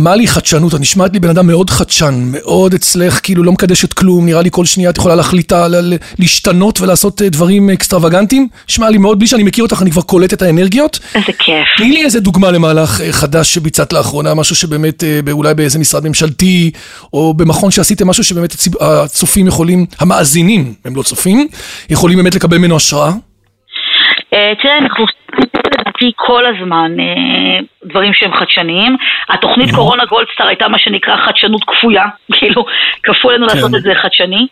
מלי 0.00 0.28
חדשנות, 0.28 0.74
את 0.74 0.80
נשמעת 0.80 1.12
לי 1.12 1.20
בן 1.20 1.28
אדם 1.28 1.46
מאוד 1.46 1.70
חדשן, 1.70 2.14
מאוד 2.32 2.74
אצלך, 2.74 3.20
כאילו 3.22 3.42
לא 3.42 3.52
מקדשת 3.52 3.92
כלום, 3.92 4.26
נראה 4.26 4.42
לי 4.42 4.48
כל 4.52 4.64
שנייה 4.64 4.90
את 4.90 4.96
יכולה 4.98 5.14
להחליט 5.14 5.52
על- 5.52 5.74
על- 5.74 5.94
להשתנות 6.18 6.80
ולעשות 6.80 7.22
אה, 7.22 7.28
דברים 7.28 7.70
אקסטרווגנטיים. 7.70 8.48
נשמע 8.68 8.90
לי 8.90 8.98
מאוד, 8.98 9.18
בלי 9.18 9.26
שאני 9.28 9.42
מכיר 9.42 9.64
אותך, 9.64 9.82
אני 9.82 9.90
כבר 9.90 10.02
קולט 10.02 10.32
את 10.32 10.42
האנרגיות. 10.42 10.98
איזה 11.14 11.26
כיף. 11.38 11.66
תני 11.76 11.88
לי 11.92 12.04
איזה 12.04 12.20
דוגמה 12.20 12.50
למהלך 12.50 13.00
אה, 13.00 13.12
חדש 13.12 13.54
שביצעת 13.54 13.92
לאחרונה, 13.92 14.34
משהו 14.34 14.56
שבאמת, 14.56 15.04
אה, 15.04 15.20
אולי 15.32 15.54
באיזה 15.54 15.78
משרד 15.78 16.08
ממשלתי, 16.08 16.70
או 17.12 17.34
במכון 17.34 17.70
שעשיתם 17.70 18.08
משהו 18.08 18.24
שבאמת 18.24 18.54
הצופים 18.80 19.46
יכולים, 19.46 19.86
המאזינים, 20.00 20.74
הם 20.84 20.96
לא 20.96 21.02
צופים, 21.02 21.48
יכולים 21.90 22.16
באמת 22.18 22.34
לקבל 22.34 22.58
ממנו 22.58 22.76
השראה. 22.76 23.10
אה, 24.34 24.52
תראה, 24.62 24.78
אנחנו 24.82 25.04
לדעתי 26.00 26.12
כל 26.16 26.44
הזמן 26.46 27.00
אה, 27.00 27.60
דברים 27.84 28.14
שהם 28.14 28.32
חדשניים. 28.34 28.96
התוכנית 29.28 29.70
קורונה 29.74 30.04
גולדסטאר 30.04 30.46
הייתה 30.46 30.68
מה 30.68 30.78
שנקרא 30.78 31.16
חדשנות 31.16 31.64
כפויה, 31.64 32.04
כאילו, 32.38 32.64
כפו 33.02 33.30
לנו 33.30 33.46
לעשות 33.46 33.74
את 33.74 33.82
זה 33.82 33.94
חדשני. 33.94 34.46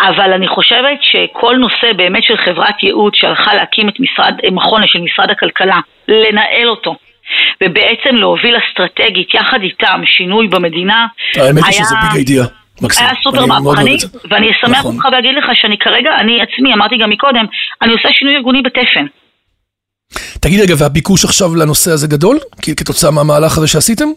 אבל 0.00 0.32
אני 0.32 0.48
חושבת 0.48 0.98
שכל 1.00 1.56
נושא 1.56 1.92
באמת 1.96 2.22
של 2.22 2.36
חברת 2.36 2.82
ייעוץ 2.82 3.14
שהלכה 3.16 3.54
להקים 3.54 3.88
את 3.88 3.94
משרד, 4.00 4.34
אה, 4.44 4.50
מכון 4.50 4.82
של 4.86 4.98
משרד 5.00 5.30
הכלכלה, 5.30 5.80
לנהל 6.08 6.68
אותו. 6.68 6.96
ובעצם 7.60 8.16
להוביל 8.16 8.56
אסטרטגית 8.56 9.34
יחד 9.34 9.62
איתם 9.62 10.02
שינוי 10.04 10.48
במדינה. 10.48 11.06
האמת 11.36 11.64
היא 11.64 11.72
שזה 11.72 11.94
ביג 12.02 12.16
אידיאה. 12.18 12.44
מקסים. 12.82 13.06
היה 13.06 13.14
סופר 13.22 13.46
מהפכני. 13.46 13.96
ואני 14.30 14.50
אשמח 14.50 14.78
נכון. 14.78 14.94
אותך 14.94 15.04
ואגיד 15.12 15.34
לך 15.38 15.50
שאני 15.54 15.78
כרגע, 15.78 16.10
אני 16.20 16.42
עצמי, 16.42 16.74
אמרתי 16.74 16.96
גם 16.98 17.10
מקודם, 17.10 17.46
אני 17.82 17.92
עושה 17.92 18.08
שינוי 18.12 18.36
ארגוני 18.36 18.62
בתפן. 18.62 19.06
תגיד 20.40 20.60
רגע, 20.60 20.74
והביקוש 20.78 21.24
עכשיו 21.24 21.54
לנושא 21.54 21.90
הזה 21.90 22.06
גדול? 22.08 22.38
כתוצאה 22.76 23.10
מהמהלך 23.10 23.58
הזה 23.58 23.68
שעשיתם? 23.68 24.08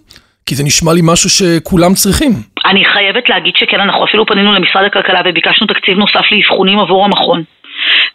כי 0.46 0.56
זה 0.56 0.64
נשמע 0.64 0.94
לי 0.94 1.02
משהו 1.04 1.30
שכולם 1.30 1.94
צריכים. 1.94 2.32
אני 2.66 2.86
חייבת 2.86 3.30
להגיד 3.30 3.54
שכן, 3.56 3.80
אנחנו 3.80 4.06
אפילו 4.06 4.26
פנינו 4.26 4.52
למשרד 4.54 4.84
הכלכלה 4.86 5.22
וביקשנו 5.26 5.68
תקציב 5.68 5.98
נוסף 5.98 6.26
לאבחונים 6.32 6.80
עבור 6.80 7.06
המכון. 7.06 7.44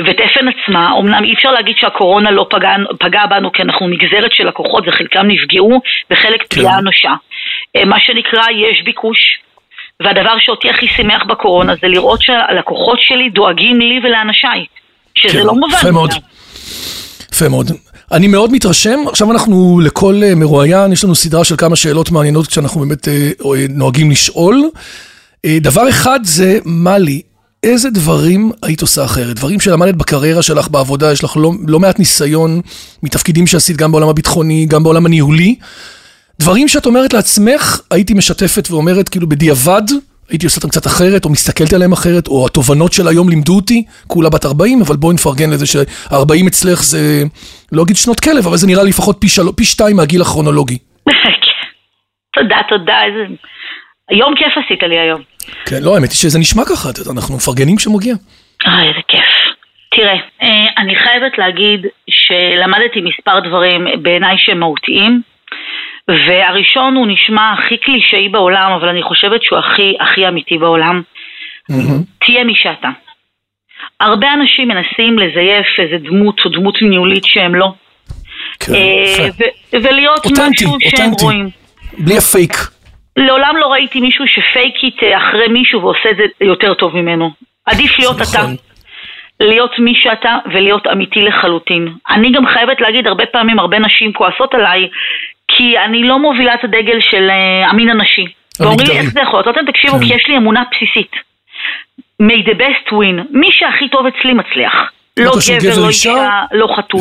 ותפן 0.00 0.46
עצמה, 0.52 0.92
אמנם 0.98 1.24
אי 1.24 1.34
אפשר 1.34 1.50
להגיד 1.50 1.74
שהקורונה 1.78 2.30
לא 2.30 2.46
פגע, 2.50 2.70
פגע 3.00 3.26
בנו 3.26 3.52
כי 3.52 3.62
אנחנו 3.62 3.88
נגזרת 3.88 4.32
של 4.32 4.48
לקוחות 4.48 4.84
וחלקם 4.88 5.26
נפגעו 5.26 5.80
וחלק 6.10 6.40
כן. 6.40 6.46
פגיעה 6.46 6.78
אנושה. 6.78 7.12
אה, 7.76 7.84
מה 7.84 7.96
שנקרא, 8.00 8.42
יש 8.50 8.82
ביקוש. 8.84 9.18
והדבר 10.00 10.34
שאותי 10.38 10.70
הכי 10.70 10.86
שימח 10.88 11.22
בקורונה 11.24 11.74
זה 11.74 11.88
לראות 11.88 12.22
שהלקוחות 12.22 12.98
שלי 13.00 13.30
דואגים 13.30 13.80
לי 13.80 14.00
ולאנשיי. 14.02 14.64
שזה 15.14 15.38
כן, 15.38 15.46
לא 15.46 15.54
מובן. 15.54 15.76
יפה 15.76 15.90
מאוד. 15.90 16.10
יפה 17.34 17.48
מאוד. 17.48 17.70
אני 18.12 18.26
מאוד 18.26 18.52
מתרשם, 18.52 18.98
עכשיו 19.08 19.32
אנחנו 19.32 19.80
לכל 19.80 20.20
אה, 20.24 20.34
מרואיין, 20.34 20.92
יש 20.92 21.04
לנו 21.04 21.14
סדרה 21.14 21.44
של 21.44 21.56
כמה 21.56 21.76
שאלות 21.76 22.10
מעניינות 22.10 22.46
כשאנחנו 22.46 22.80
באמת 22.80 23.08
אה, 23.08 23.30
אה, 23.44 23.66
נוהגים 23.68 24.10
לשאול. 24.10 24.64
דבר 25.46 25.88
אחד 25.88 26.20
זה, 26.22 26.58
מלי, 26.64 27.22
איזה 27.62 27.90
דברים 27.90 28.52
היית 28.62 28.82
עושה 28.82 29.04
אחרת? 29.04 29.36
דברים 29.36 29.60
שלמדת 29.60 29.94
בקריירה 29.94 30.42
שלך 30.42 30.68
בעבודה, 30.68 31.12
יש 31.12 31.24
לך 31.24 31.36
לא, 31.36 31.52
לא 31.66 31.80
מעט 31.80 31.98
ניסיון 31.98 32.60
מתפקידים 33.02 33.46
שעשית 33.46 33.76
גם 33.76 33.92
בעולם 33.92 34.08
הביטחוני, 34.08 34.66
גם 34.66 34.82
בעולם 34.82 35.06
הניהולי. 35.06 35.56
דברים 36.40 36.68
שאת 36.68 36.86
אומרת 36.86 37.12
לעצמך, 37.12 37.80
הייתי 37.90 38.14
משתפת 38.14 38.68
ואומרת 38.70 39.08
כאילו 39.08 39.28
בדיעבד, 39.28 39.82
הייתי 40.30 40.46
עושה 40.46 40.56
אותם 40.56 40.68
קצת 40.68 40.86
אחרת, 40.86 41.24
או 41.24 41.30
מסתכלת 41.30 41.72
עליהם 41.72 41.92
אחרת, 41.92 42.28
או 42.28 42.46
התובנות 42.46 42.92
של 42.92 43.08
היום 43.08 43.28
לימדו 43.28 43.56
אותי, 43.56 43.84
כולה 44.06 44.30
בת 44.30 44.44
40, 44.44 44.82
אבל 44.86 44.96
בואי 44.96 45.14
נפרגן 45.14 45.50
לזה 45.50 45.66
ש-40 45.66 46.48
אצלך 46.48 46.82
זה, 46.82 47.22
לא 47.72 47.82
אגיד 47.82 47.96
שנות 47.96 48.20
כלב, 48.20 48.46
אבל 48.46 48.56
זה 48.56 48.66
נראה 48.66 48.82
לי 48.82 48.88
לפחות 48.88 49.16
פי, 49.20 49.28
של... 49.28 49.42
פי 49.56 49.64
שתיים 49.64 49.96
מהגיל 49.96 50.20
הכרונולוגי. 50.22 50.78
תודה, 52.36 52.56
תודה, 52.68 52.98
איזה... 53.04 53.34
יום 54.10 54.34
כיף 54.36 54.64
עשית 54.64 54.82
לי 54.82 54.98
היום. 54.98 55.20
כן, 55.66 55.82
לא, 55.82 55.94
האמת 55.94 56.10
היא 56.10 56.16
שזה 56.16 56.38
נשמע 56.38 56.62
ככה, 56.64 56.88
אנחנו 57.12 57.36
מפרגנים 57.36 57.76
כשמגיע. 57.76 58.14
אה, 58.66 58.82
איזה 58.82 59.00
כיף. 59.08 59.30
תראה, 59.96 60.18
אה, 60.42 60.66
אני 60.78 60.94
חייבת 60.96 61.38
להגיד 61.38 61.80
שלמדתי 62.10 63.00
מספר 63.00 63.40
דברים 63.40 63.86
בעיניי 64.02 64.36
שהם 64.38 64.60
מהותיים, 64.60 65.22
והראשון 66.08 66.94
הוא 66.94 67.06
נשמע 67.06 67.52
הכי 67.52 67.76
קלישאי 67.76 68.28
בעולם, 68.28 68.72
אבל 68.72 68.88
אני 68.88 69.02
חושבת 69.02 69.42
שהוא 69.42 69.58
הכי 69.58 69.96
הכי 70.00 70.28
אמיתי 70.28 70.58
בעולם. 70.58 71.02
תהיה 72.26 72.44
מי 72.44 72.54
שאתה. 72.54 72.88
הרבה 74.00 74.32
אנשים 74.34 74.68
מנסים 74.68 75.18
לזייף 75.18 75.66
איזה 75.78 75.98
דמות 76.08 76.40
או 76.44 76.50
דמות 76.50 76.82
ניהולית 76.82 77.24
שהם 77.24 77.54
לא. 77.54 77.72
כן, 78.60 78.72
אה. 78.74 79.28
ו- 79.38 79.76
ולהיות 79.82 80.26
אותנטי, 80.26 80.50
משהו 80.50 80.76
שהם 80.80 81.06
אותנטי. 81.10 81.24
רואים. 81.24 81.48
בלי 81.98 82.16
הפייק. 82.18 82.52
לעולם 83.16 83.56
לא 83.56 83.66
ראיתי 83.66 84.00
מישהו 84.00 84.24
שפייקית 84.28 85.02
אה, 85.02 85.18
אחרי 85.18 85.48
מישהו 85.48 85.82
ועושה 85.82 86.10
את 86.10 86.16
זה 86.16 86.24
יותר 86.40 86.74
טוב 86.74 86.96
ממנו. 86.96 87.30
עדיף 87.66 87.98
להיות 87.98 88.16
אתה. 88.16 88.38
נכון. 88.38 88.56
להיות 89.40 89.78
מי 89.78 89.92
שאתה 89.94 90.36
ולהיות 90.46 90.86
אמיתי 90.86 91.22
לחלוטין. 91.22 91.88
אני 92.10 92.32
גם 92.32 92.46
חייבת 92.46 92.80
להגיד, 92.80 93.06
הרבה 93.06 93.26
פעמים 93.26 93.58
הרבה 93.58 93.78
נשים 93.78 94.12
כועסות 94.12 94.54
עליי, 94.54 94.88
כי 95.48 95.78
אני 95.78 96.02
לא 96.02 96.18
מובילה 96.18 96.54
את 96.54 96.64
הדגל 96.64 96.98
של 97.00 97.30
אה, 97.30 97.70
המין 97.70 97.90
הנשי. 97.90 98.24
ואומרים 98.60 98.88
לי. 98.88 98.98
איך 98.98 99.10
זה 99.10 99.20
יכול 99.20 99.40
להיות? 99.40 99.48
אתם 99.48 99.72
תקשיבו, 99.72 99.98
כן. 99.98 100.04
כי 100.04 100.14
יש 100.14 100.26
לי 100.28 100.36
אמונה 100.36 100.62
בסיסית. 100.70 101.12
may 102.22 102.48
the 102.48 102.54
best 102.54 102.92
win. 102.92 103.22
מי 103.30 103.48
שהכי 103.50 103.88
טוב 103.88 104.06
אצלי 104.06 104.32
מצליח. 104.32 104.72
לא 105.16 105.24
לא 105.24 105.32
גבר, 105.58 105.82
לא 105.82 105.88
אישה. 105.88 106.42
לא 106.52 106.68
חתול. 106.76 107.00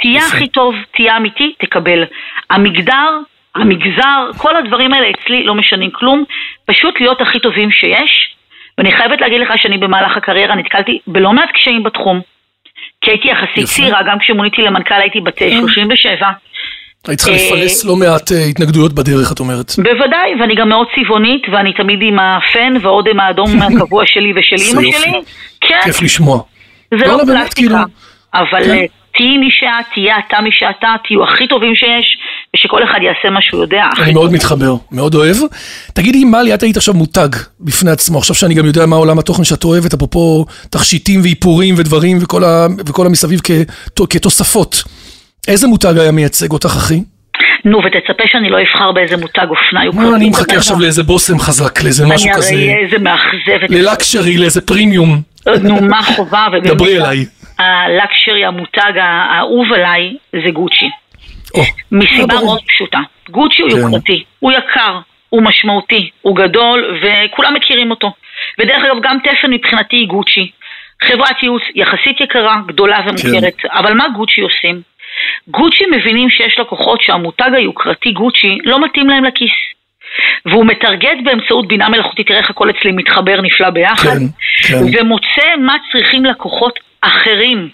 תהיה. 0.00 0.26
הכי 0.26 0.48
טוב, 0.48 0.74
תהיה 0.96 1.16
אמיתי, 1.16 1.52
תקבל. 1.58 2.04
המגדר, 2.50 3.18
המגזר, 3.54 4.30
כל 4.36 4.56
הדברים 4.56 4.92
האלה 4.92 5.06
אצלי 5.10 5.42
לא 5.42 5.54
משנים 5.54 5.90
כלום. 5.90 6.24
פשוט 6.66 7.00
להיות 7.00 7.20
הכי 7.20 7.40
טובים 7.40 7.70
שיש. 7.70 8.34
ואני 8.78 8.92
חייבת 8.92 9.20
להגיד 9.20 9.40
לך 9.40 9.52
שאני 9.56 9.78
במהלך 9.78 10.16
הקריירה 10.16 10.54
נתקלתי 10.54 10.98
בלא 11.06 11.32
מעט 11.32 11.50
קשיים 11.52 11.82
בתחום. 11.82 12.20
כי 13.00 13.10
הייתי 13.10 13.28
יחסית. 13.28 13.64
צעירה, 13.64 14.02
גם 14.02 14.18
כשמוניתי 14.18 14.62
למנכ"ל 14.62 14.94
הייתי 14.94 15.20
בת 15.20 15.42
אה, 15.42 15.50
37. 15.50 16.30
היית 17.08 17.20
צריכה 17.20 17.36
אה, 17.36 17.46
לפלס 17.46 17.84
לא 17.84 17.96
מעט 17.96 18.32
אה, 18.32 18.44
התנגדויות 18.44 18.92
בדרך, 18.92 19.32
את 19.32 19.40
אומרת. 19.40 19.72
בוודאי, 19.78 20.40
ואני 20.40 20.54
גם 20.54 20.68
מאוד 20.68 20.86
צבעונית, 20.96 21.42
ואני 21.52 21.72
תמיד 21.72 21.98
עם 22.02 22.18
הפן 22.18 22.74
והאודם 22.82 23.20
האדום 23.20 23.62
הקבוע 23.62 24.02
שלי 24.06 24.32
ושל 24.36 24.78
אימא. 24.78 24.98
שלי. 24.98 25.12
כן, 25.60 25.80
כיף 25.84 26.02
לשמוע. 26.02 26.40
זה 26.98 27.06
לא 27.06 27.18
פלסטיקה. 27.26 27.54
כאילו, 27.54 27.76
אבל 28.34 28.64
כן. 28.64 28.70
אה, 28.70 28.84
תהיי 29.16 29.38
מי 29.38 29.48
שאת, 29.50 29.86
תהיה 29.94 30.14
אתה 30.28 30.40
מי 30.40 30.50
שאתה, 30.52 30.88
תהיו 31.06 31.24
הכי 31.24 31.48
טובים 31.48 31.74
שיש, 31.74 32.06
ושכל 32.54 32.84
אחד 32.84 32.98
יעשה 33.02 33.30
מה 33.30 33.40
שהוא 33.42 33.60
יודע. 33.60 33.84
אני 34.02 34.12
מאוד 34.12 34.32
מתחבר, 34.32 34.74
מאוד 34.92 35.14
אוהב. 35.14 35.36
תגידי, 35.92 36.24
מלי, 36.24 36.54
את 36.54 36.62
היית 36.62 36.76
עכשיו 36.76 36.94
מותג 36.94 37.28
בפני 37.60 37.90
עצמו, 37.90 38.18
עכשיו 38.18 38.36
שאני 38.36 38.54
גם 38.54 38.66
יודע 38.66 38.86
מה 38.86 38.96
עולם 38.96 39.18
התוכן 39.18 39.44
שאת 39.44 39.64
אוהבת, 39.64 39.94
אפרופו 39.94 40.46
תכשיטים 40.70 41.20
ואיפורים 41.22 41.74
ודברים 41.78 42.18
וכל, 42.20 43.06
המסביב 43.06 43.40
כתוספות. 44.10 44.82
איזה 45.48 45.66
מותג 45.66 45.98
היה 45.98 46.12
מייצג 46.12 46.50
אותך, 46.50 46.66
אחי? 46.66 47.00
נו, 47.64 47.78
ותצפה 47.84 48.22
שאני 48.26 48.50
לא 48.50 48.58
אבחר 48.60 48.92
באיזה 48.92 49.16
מותג 49.16 49.46
אופנה 49.48 49.84
יוקרתי. 49.84 50.04
מה, 50.04 50.16
אני 50.16 50.30
מחכה 50.30 50.56
עכשיו 50.56 50.80
לאיזה 50.80 51.02
בוסם 51.02 51.38
חזק, 51.38 51.82
לאיזה 51.82 52.06
משהו 52.06 52.28
אני 52.28 52.36
כזה, 52.36 52.54
הרי 52.54 52.74
איזה 52.84 52.98
מאכזבת. 52.98 53.70
ללקשרי, 53.70 54.38
לאיזה 54.38 54.60
פרימיום. 54.66 55.20
נו, 55.62 55.80
מה 55.82 56.02
חובה, 56.02 56.46
דברי 56.62 56.98
אליי. 56.98 57.24
הלקשרי, 57.58 58.44
המותג 58.44 58.92
האהוב 58.96 59.72
עליי, 59.72 60.16
זה 60.32 60.50
גוצ'י. 60.50 60.90
מסיבה 61.92 62.34
אה. 62.34 62.40
מאוד 62.44 62.60
פשוטה. 62.68 62.98
גוצ'י 63.30 63.62
הוא 63.62 63.70
כן. 63.70 63.76
יוקרתי, 63.76 64.24
הוא 64.40 64.52
יקר, 64.52 64.98
הוא 65.28 65.42
משמעותי, 65.42 66.10
הוא 66.22 66.36
גדול, 66.36 67.00
וכולם 67.02 67.54
מכירים 67.54 67.90
אותו. 67.90 68.12
ודרך 68.58 68.82
אגב, 68.84 68.96
גם 69.02 69.18
תפן 69.18 69.50
מבחינתי 69.50 69.96
היא 69.96 70.08
גוצ'י. 70.08 70.50
חברת 71.02 71.42
ייעוץ 71.42 71.62
יחסית 71.74 72.20
יקרה, 72.20 72.56
גדולה 72.66 73.00
ומוכרת, 73.06 73.54
כן. 73.58 73.68
אבל 73.70 73.94
מה 73.94 74.04
גוצ'י 74.16 74.40
עושים? 74.40 74.93
גוצ'י 75.48 75.84
מבינים 75.90 76.30
שיש 76.30 76.58
לקוחות 76.58 77.00
שהמותג 77.00 77.50
היוקרתי 77.54 78.12
גוצ'י 78.12 78.58
לא 78.64 78.84
מתאים 78.84 79.08
להם 79.08 79.24
לכיס. 79.24 79.52
והוא 80.46 80.64
מטרגט 80.64 81.18
באמצעות 81.24 81.68
בינה 81.68 81.88
מלאכותית, 81.88 82.26
תראה 82.26 82.38
איך 82.38 82.50
הכל 82.50 82.70
אצלי 82.70 82.92
מתחבר 82.92 83.40
נפלא 83.40 83.70
ביחד, 83.70 84.08
כן, 84.08 84.26
כן. 84.68 85.00
ומוצא 85.00 85.56
מה 85.58 85.76
צריכים 85.92 86.24
לקוחות 86.24 86.78
אחרים. 87.00 87.68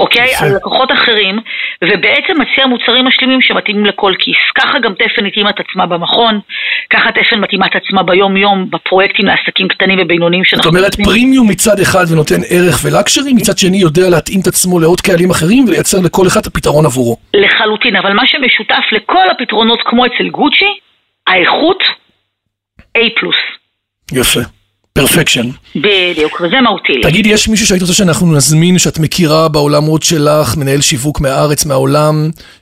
אוקיי? 0.00 0.30
על 0.40 0.56
לקוחות 0.56 0.92
אחרים, 0.92 1.36
ובעצם 1.84 2.34
מציע 2.42 2.66
מוצרים 2.66 3.04
משלימים 3.04 3.40
שמתאימים 3.42 3.86
לכל 3.86 4.12
כיס. 4.18 4.42
ככה 4.58 4.78
גם 4.78 4.92
תפן 4.94 5.26
התאימה 5.26 5.50
את 5.50 5.60
עצמה 5.60 5.86
במכון, 5.86 6.40
ככה 6.90 7.08
תפן 7.12 7.40
מתאימה 7.40 7.66
את 7.66 7.76
עצמה 7.76 8.02
ביום-יום 8.02 8.70
בפרויקטים 8.70 9.26
לעסקים 9.26 9.68
קטנים 9.68 9.98
ובינוניים 10.02 10.42
זאת 10.44 10.50
שאנחנו 10.50 10.70
אומרת, 10.70 10.84
נותנים. 10.84 11.06
פרימיום 11.06 11.48
מצד 11.48 11.80
אחד 11.80 12.04
ונותן 12.12 12.40
ערך 12.50 12.76
ולקשרי, 12.84 13.32
מצד 13.32 13.58
שני 13.58 13.76
יודע 13.76 14.08
להתאים 14.10 14.40
את 14.40 14.46
עצמו 14.46 14.80
לעוד 14.80 15.00
קהלים 15.00 15.30
אחרים 15.30 15.64
ולייצר 15.68 15.98
לכל 16.04 16.26
אחד 16.26 16.40
את 16.40 16.46
הפתרון 16.46 16.86
עבורו. 16.86 17.16
לחלוטין, 17.34 17.96
אבל 17.96 18.12
מה 18.12 18.22
שמשותף 18.26 18.84
לכל 18.92 19.30
הפתרונות 19.30 19.80
כמו 19.84 20.06
אצל 20.06 20.28
גוצ'י, 20.28 20.72
האיכות 21.26 21.82
A+. 22.98 23.00
יפה. 24.12 24.40
פרפקשן. 25.00 25.48
בדיוק, 25.76 26.40
וזה 26.40 26.60
מהותי 26.60 26.92
לי. 26.92 27.02
תגידי, 27.02 27.28
יש 27.28 27.48
מישהו 27.48 27.66
שהיית 27.66 27.82
רוצה 27.82 27.94
שאנחנו 27.94 28.36
נזמין, 28.36 28.78
שאת 28.78 28.98
מכירה 28.98 29.48
בעולמות 29.48 30.02
שלך, 30.02 30.56
מנהל 30.56 30.80
שיווק 30.80 31.20
מהארץ, 31.20 31.66
מהעולם, 31.66 32.14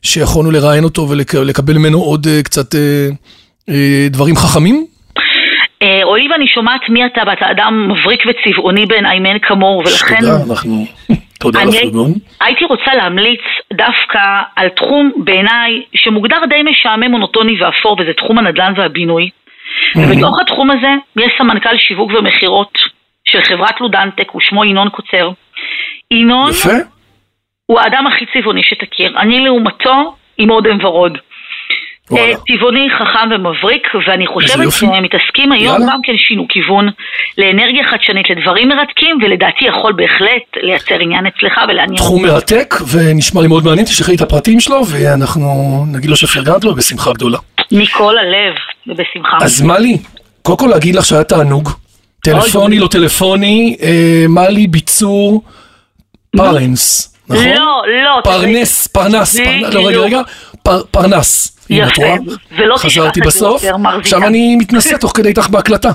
שיכולנו 0.03 0.51
לראיין 0.51 0.85
אותו 0.85 1.09
ולקבל 1.09 1.79
ממנו 1.79 1.99
עוד 1.99 2.27
אה, 2.27 2.43
קצת 2.43 2.75
אה, 2.75 3.09
אה, 3.69 4.07
דברים 4.11 4.37
חכמים? 4.37 4.87
הואיל 6.05 6.33
ואני 6.33 6.47
שומעת 6.49 6.81
מי 6.89 7.07
אתה, 7.07 7.21
ואתה 7.27 7.51
אדם 7.51 7.89
מבריק 7.91 8.23
וצבעוני 8.27 8.87
בעיניי 8.87 9.19
מאין 9.21 9.39
כמוהו, 9.43 9.79
ולכן... 9.79 10.21
תודה, 10.21 10.37
אנחנו... 10.51 10.87
תודה 11.41 11.63
אני 11.63 11.79
הפרגון. 11.79 12.13
הייתי 12.41 12.65
רוצה 12.65 12.95
להמליץ 12.95 13.41
דווקא 13.73 14.21
על 14.57 14.69
תחום 14.69 15.13
בעיניי 15.17 15.83
שמוגדר 15.95 16.37
די 16.49 16.63
משעמם, 16.71 17.11
מונוטוני 17.11 17.63
ואפור, 17.63 17.97
וזה 18.01 18.13
תחום 18.17 18.39
הנדל"ן 18.39 18.73
והבינוי. 18.77 19.31
ובתוך 19.97 20.41
התחום 20.41 20.71
הזה 20.71 20.95
יש 21.17 21.33
סמנכ"ל 21.39 21.79
שיווק 21.79 22.11
ומכירות 22.19 22.79
של 23.25 23.43
חברת 23.43 23.81
לודנטק, 23.81 24.35
ושמו 24.35 24.65
ינון 24.65 24.89
קוצר. 24.89 25.31
ינון 26.11 26.51
יפה. 26.51 26.71
הוא 27.67 27.81
האדם 27.81 28.07
הכי 28.07 28.25
צבעוני 28.33 28.63
שתכיר. 28.63 29.19
אני 29.19 29.41
לעומתו 29.41 30.15
עם 30.39 30.51
אודם 30.51 30.85
ורוד. 30.85 31.19
וואלה. 32.11 32.27
אה, 32.27 32.35
צבעוני, 32.35 32.89
חכם 32.91 33.29
ומבריק, 33.35 33.89
ואני 34.07 34.27
חושבת. 34.27 34.73
שהם 34.73 35.03
מתעסקים 35.03 35.53
היום 35.53 35.75
יאללה. 35.75 35.93
גם 35.93 36.01
כן 36.03 36.13
שינו 36.17 36.47
כיוון 36.49 36.89
לאנרגיה 37.39 37.85
חדשנית, 37.91 38.31
לדברים 38.31 38.69
מרתקים, 38.69 39.19
ולדעתי 39.23 39.65
יכול 39.65 39.93
בהחלט 39.93 40.47
לייצר 40.63 40.95
עניין 40.95 41.27
אצלך 41.27 41.61
ולעניין. 41.69 41.97
תחום 41.97 42.23
מרתק, 42.23 42.75
ונשמע 42.93 43.43
לי 43.43 43.49
מאוד 43.49 43.65
מעניין, 43.65 43.87
תשלחי 43.87 44.11
לי 44.11 44.17
את 44.17 44.23
הפרטים 44.23 44.61
שלו, 44.61 44.81
ואנחנו 44.87 45.49
נגיד 45.95 46.11
לו 46.11 46.17
שפרגנת 46.17 46.65
לו 46.65 46.75
בשמחה 46.75 47.13
גדולה. 47.13 47.39
מכל 47.73 48.15
הלב, 48.19 48.55
ובשמחה. 48.87 49.37
אז 49.41 49.61
מלי, 49.63 49.99
קודם 50.43 50.59
כל 50.59 50.67
להגיד 50.67 50.95
לך 50.95 51.05
שהיה 51.05 51.25
תענוג. 51.25 51.71
טלפוני, 52.23 52.79
לא 52.79 52.89
טלפוני, 52.89 53.77
אה, 53.83 54.25
מלי 54.29 54.67
ביצור 54.67 55.43
פרנס, 56.37 57.15
נכון? 57.29 57.45
לא, 57.47 57.83
לא. 58.05 58.21
פרנס, 58.25 58.87
פרנס, 58.87 59.37
פרנס, 59.37 59.75
לא 59.75 59.87
רגע. 59.89 59.99
רגע, 59.99 60.21
פר- 60.63 60.83
פרנס. 60.91 61.59
הנה, 61.71 61.87
את 61.87 61.93
יפה, 61.93 62.03
רואה? 62.03 62.17
ולא 62.59 62.77
חזרתי 62.77 62.89
תשכח 63.21 63.23
את 63.23 63.27
בסוף, 63.27 63.61
זה 63.61 63.67
יותר, 63.67 63.77
מר 63.77 63.99
עכשיו 63.99 64.19
ויטה. 64.19 64.29
אני 64.29 64.57
מתנסה 64.57 64.99
תוך 64.99 65.13
כדי 65.17 65.29
איתך 65.29 65.49
בהקלטה. 65.49 65.91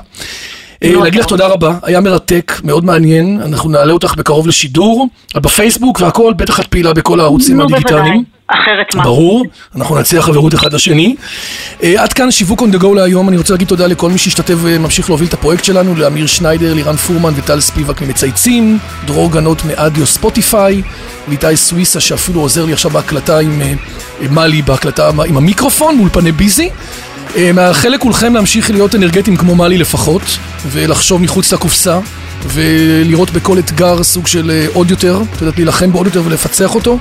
אה, 0.84 0.92
מאוד 0.92 1.04
להגיד 1.04 1.20
לך. 1.20 1.26
תודה 1.26 1.48
רבה, 1.48 1.74
היה 1.84 2.02
מרתק, 2.02 2.54
מאוד 2.64 2.86
מעניין, 2.86 3.42
אנחנו 3.46 3.70
נעלה 3.70 3.94
אותך 3.94 4.16
בקרוב 4.16 4.48
לשידור, 4.48 5.08
בפייסבוק 5.36 6.02
והכל, 6.02 6.34
בטח 6.34 6.60
את 6.60 6.68
פעילה 6.68 6.94
בכל 6.94 7.20
הערוצים. 7.20 7.62
הדיגיטליים. 7.62 8.24
אחרת 8.48 8.96
מה? 8.96 9.04
ברור, 9.04 9.46
אנחנו 9.76 10.00
נציע 10.00 10.22
חברות 10.22 10.54
אחד 10.56 10.74
לשני. 10.74 11.16
Uh, 11.80 11.86
עד 11.98 12.14
כאן 12.14 12.32
שיווק 12.32 12.62
on 12.62 12.76
the 12.76 12.82
go 12.82 12.96
להיום, 12.96 13.30
אני 13.30 13.38
רוצה 13.38 13.54
להגיד 13.54 13.68
תודה 13.68 13.88
לכל 13.88 14.10
מי 14.10 14.18
שהשתתף 14.18 14.56
וממשיך 14.58 15.10
להוביל 15.10 15.28
את 15.28 15.34
הפרויקט 15.34 15.64
שלנו, 15.64 15.96
לאמיר 15.96 16.28
שניידר, 16.28 16.74
לירן 16.74 16.96
פורמן 16.96 17.34
וטל 17.36 17.60
ספיבק 17.60 18.02
ממצייצים, 18.02 18.78
דרור 19.06 19.32
גנות 19.32 19.66
מאדיו 19.66 20.06
ספוטיפיי, 20.06 20.82
ואיתי 21.28 21.58
סוויסה 21.58 22.00
שאפילו 22.00 22.42
עוזר 22.42 22.66
לי 22.66 22.74
עכשיו 22.74 22.92
בהקלטה 22.92 23.40
עם 23.40 23.62
uh, 23.62 24.28
מאלי, 24.30 24.62
בהקלטה 24.62 25.10
עם 25.28 25.38
המיקרופון 25.38 25.96
מול 25.96 26.10
פני 26.10 26.32
ביזי. 26.32 26.70
Uh, 27.34 27.38
מאחל 27.54 27.90
לכולכם 27.90 28.34
להמשיך 28.34 28.72
להיות 28.72 28.96
אנרגטיים 28.96 29.38
כמו 29.38 29.56
מאלי 29.56 29.78
לפחות, 29.78 30.22
ולחשוב 30.68 31.22
מחוץ 31.22 31.54
לקופסה. 31.54 32.00
ולראות 32.48 33.32
בכל 33.32 33.60
אתגר 33.60 34.04
סוג 34.04 34.28
של 34.28 34.52
אה, 34.52 34.66
עוד 34.74 34.92
יותר, 34.92 35.22
את 35.36 35.42
יודעת, 35.42 35.58
להילחם 35.58 35.92
בעוד 35.92 36.06
יותר 36.06 36.22
ולפצח 36.26 36.76
אותו. 36.76 36.98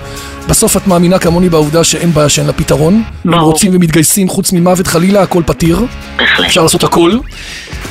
בסוף 0.48 0.76
את 0.76 0.86
מאמינה 0.86 1.18
כמוני 1.18 1.48
בעובדה 1.48 1.84
שאין 1.84 2.12
בעיה 2.12 2.28
שאין 2.28 2.46
לה 2.46 2.52
פתרון. 2.52 3.02
אם 3.26 3.30
ברור. 3.30 3.52
רוצים 3.52 3.74
ומתגייסים 3.74 4.28
חוץ 4.28 4.52
ממוות 4.52 4.86
חלילה, 4.86 5.22
הכל 5.22 5.42
פתיר. 5.46 5.80
בהחלט. 6.16 6.46
אפשר 6.46 6.62
לעשות 6.62 6.84
הכל. 6.84 7.18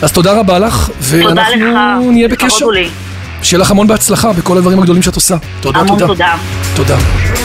אז 0.02 0.12
תודה 0.12 0.40
רבה 0.40 0.60
לך, 0.60 0.90
תודה 1.12 1.50
לך. 1.50 1.50
ואנחנו 1.66 2.12
נהיה 2.12 2.28
בקשר. 2.28 2.66
הוא 2.66 2.74
לי. 2.74 2.90
שיהיה 3.44 3.62
לך 3.62 3.72
המון 3.72 3.88
בהצלחה 3.88 4.34
בכל 4.34 4.58
הדברים 4.58 4.80
הגדולים 4.80 5.02
שאת 5.02 5.16
עושה. 5.16 5.36
תודה, 5.62 5.80
המון 5.80 6.00
תודה. 6.00 6.36
תודה. 6.76 6.98
תודה. 6.98 7.41